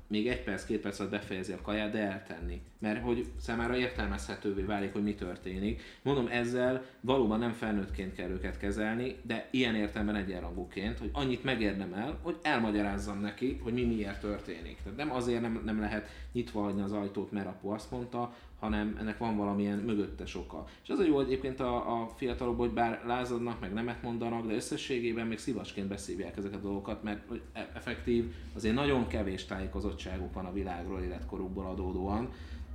[0.07, 2.61] még egy perc, két perc alatt befejezi a kaját, de eltenni.
[2.79, 5.81] Mert hogy számára értelmezhetővé válik, hogy mi történik.
[6.01, 12.19] Mondom, ezzel valóban nem felnőttként kell őket kezelni, de ilyen értelemben egyenrangúként, hogy annyit megérdemel,
[12.21, 14.77] hogy elmagyarázzam neki, hogy mi miért történik.
[14.83, 18.95] Tehát nem azért nem, nem lehet nyitva hagyni az ajtót, mert apu azt mondta, hanem
[18.99, 20.65] ennek van valamilyen mögöttes oka.
[20.83, 24.53] És az a jó egyébként a, a fiatalok, hogy bár lázadnak, meg nemet mondanak, de
[24.53, 30.45] összességében még szívasként beszívják ezeket a dolgokat, mert e- effektív, azért nagyon kevés tájékozottságuk van
[30.45, 32.29] a világról életkorukból adódóan.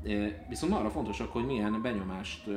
[0.05, 2.49] E, viszont arra fontosak, hogy milyen benyomást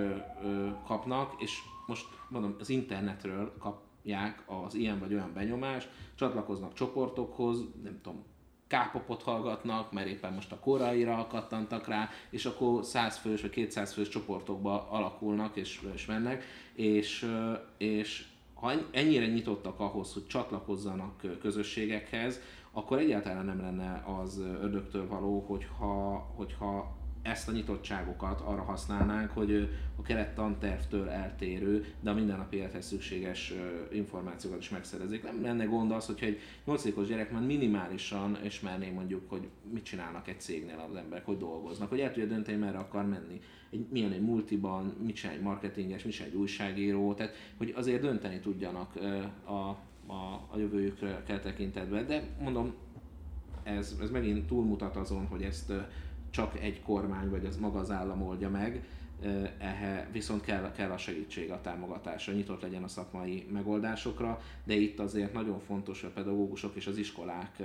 [0.85, 7.99] kapnak, és most mondom, az internetről kapják az ilyen vagy olyan benyomást, csatlakoznak csoportokhoz, nem
[8.01, 8.23] tudom,
[8.67, 13.93] K-popot hallgatnak, mert éppen most a koraira kattantak rá, és akkor 100 fős vagy 200
[13.93, 16.43] fős csoportokba alakulnak és, és mennek,
[16.73, 17.31] és,
[17.77, 22.39] és ha ennyire nyitottak ahhoz, hogy csatlakozzanak közösségekhez,
[22.71, 26.95] akkor egyáltalán nem lenne az ördögtől való, hogyha, hogyha
[27.25, 33.53] ezt a nyitottságokat arra használnánk, hogy a keret tantervtől eltérő, de a mindennapi élethez szükséges
[33.91, 35.23] információkat is megszerezik.
[35.23, 40.27] Nem lenne gond az, hogyha egy 8 gyerek már minimálisan ismerné mondjuk, hogy mit csinálnak
[40.27, 43.41] egy cégnél az emberek, hogy dolgoznak, hogy el tudja dönteni, merre akar menni.
[43.69, 48.01] Egy, milyen egy multiban, mit csinál egy marketinges, mit csinál egy újságíró, tehát hogy azért
[48.01, 48.95] dönteni tudjanak
[49.45, 49.51] a,
[50.11, 52.07] a, a jövőjükre kell tekintetben.
[52.07, 52.73] De mondom,
[53.63, 55.73] ez, ez megint túlmutat azon, hogy ezt
[56.35, 58.83] csak egy kormány vagy az maga az állam oldja meg,
[59.57, 64.99] ehe, viszont kell, kell a segítség, a támogatása, nyitott legyen a szakmai megoldásokra, de itt
[64.99, 67.61] azért nagyon fontos, hogy a pedagógusok és az iskolák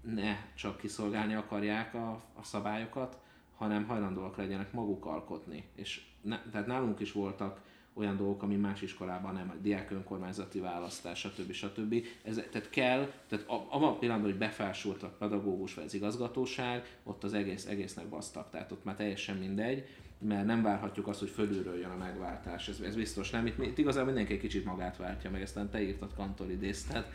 [0.00, 3.18] ne csak kiszolgálni akarják a, a szabályokat,
[3.56, 5.64] hanem hajlandóak legyenek maguk alkotni.
[5.74, 7.60] És ne, tehát nálunk is voltak
[7.94, 11.52] olyan dolgok, ami más iskolában nem, a diák önkormányzati választás, stb.
[11.52, 12.06] stb.
[12.22, 17.24] Ez, tehát kell, tehát abban a pillanatban, hogy befelsült a pedagógus vagy az igazgatóság, ott
[17.24, 19.86] az egész, egésznek basztak, tehát ott már teljesen mindegy,
[20.18, 23.46] mert nem várhatjuk azt, hogy fölülről jön a megváltás, ez, ez biztos nem.
[23.46, 27.10] Itt, itt igazából mindenki egy kicsit magát váltja meg, ezt te írtad kantor idézt, tehát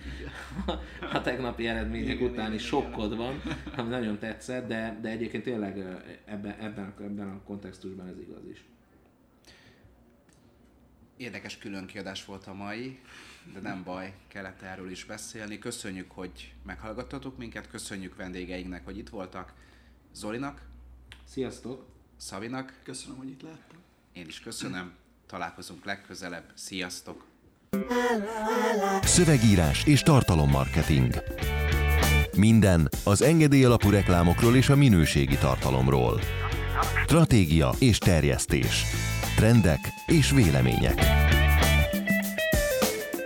[1.14, 3.42] a tegnapi eredmények igen, után is sokkod van,
[3.78, 5.78] ami nagyon tetszett, de, de egyébként tényleg
[6.26, 8.64] ebben, ebben, ebben a kontextusban ez igaz is.
[11.20, 13.00] Érdekes különkiadás volt a mai,
[13.54, 15.60] de nem baj, kellett erről is beszélni.
[15.60, 19.54] Köszönjük, hogy meghallgattatok minket, köszönjük vendégeinknek, hogy itt voltak.
[20.14, 20.62] Zolinak.
[21.24, 21.86] Sziasztok.
[22.18, 22.80] Szabinak.
[22.84, 23.78] Köszönöm, hogy itt lehettem.
[24.14, 24.94] Én is köszönöm.
[25.28, 26.52] Találkozunk legközelebb.
[26.54, 27.26] Sziasztok.
[29.02, 31.14] Szövegírás és tartalommarketing.
[32.36, 36.20] Minden az engedély alapú reklámokról és a minőségi tartalomról.
[37.06, 38.84] Stratégia és terjesztés
[39.40, 41.06] trendek és vélemények.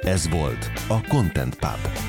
[0.01, 2.02] Ez volt a Content Pub.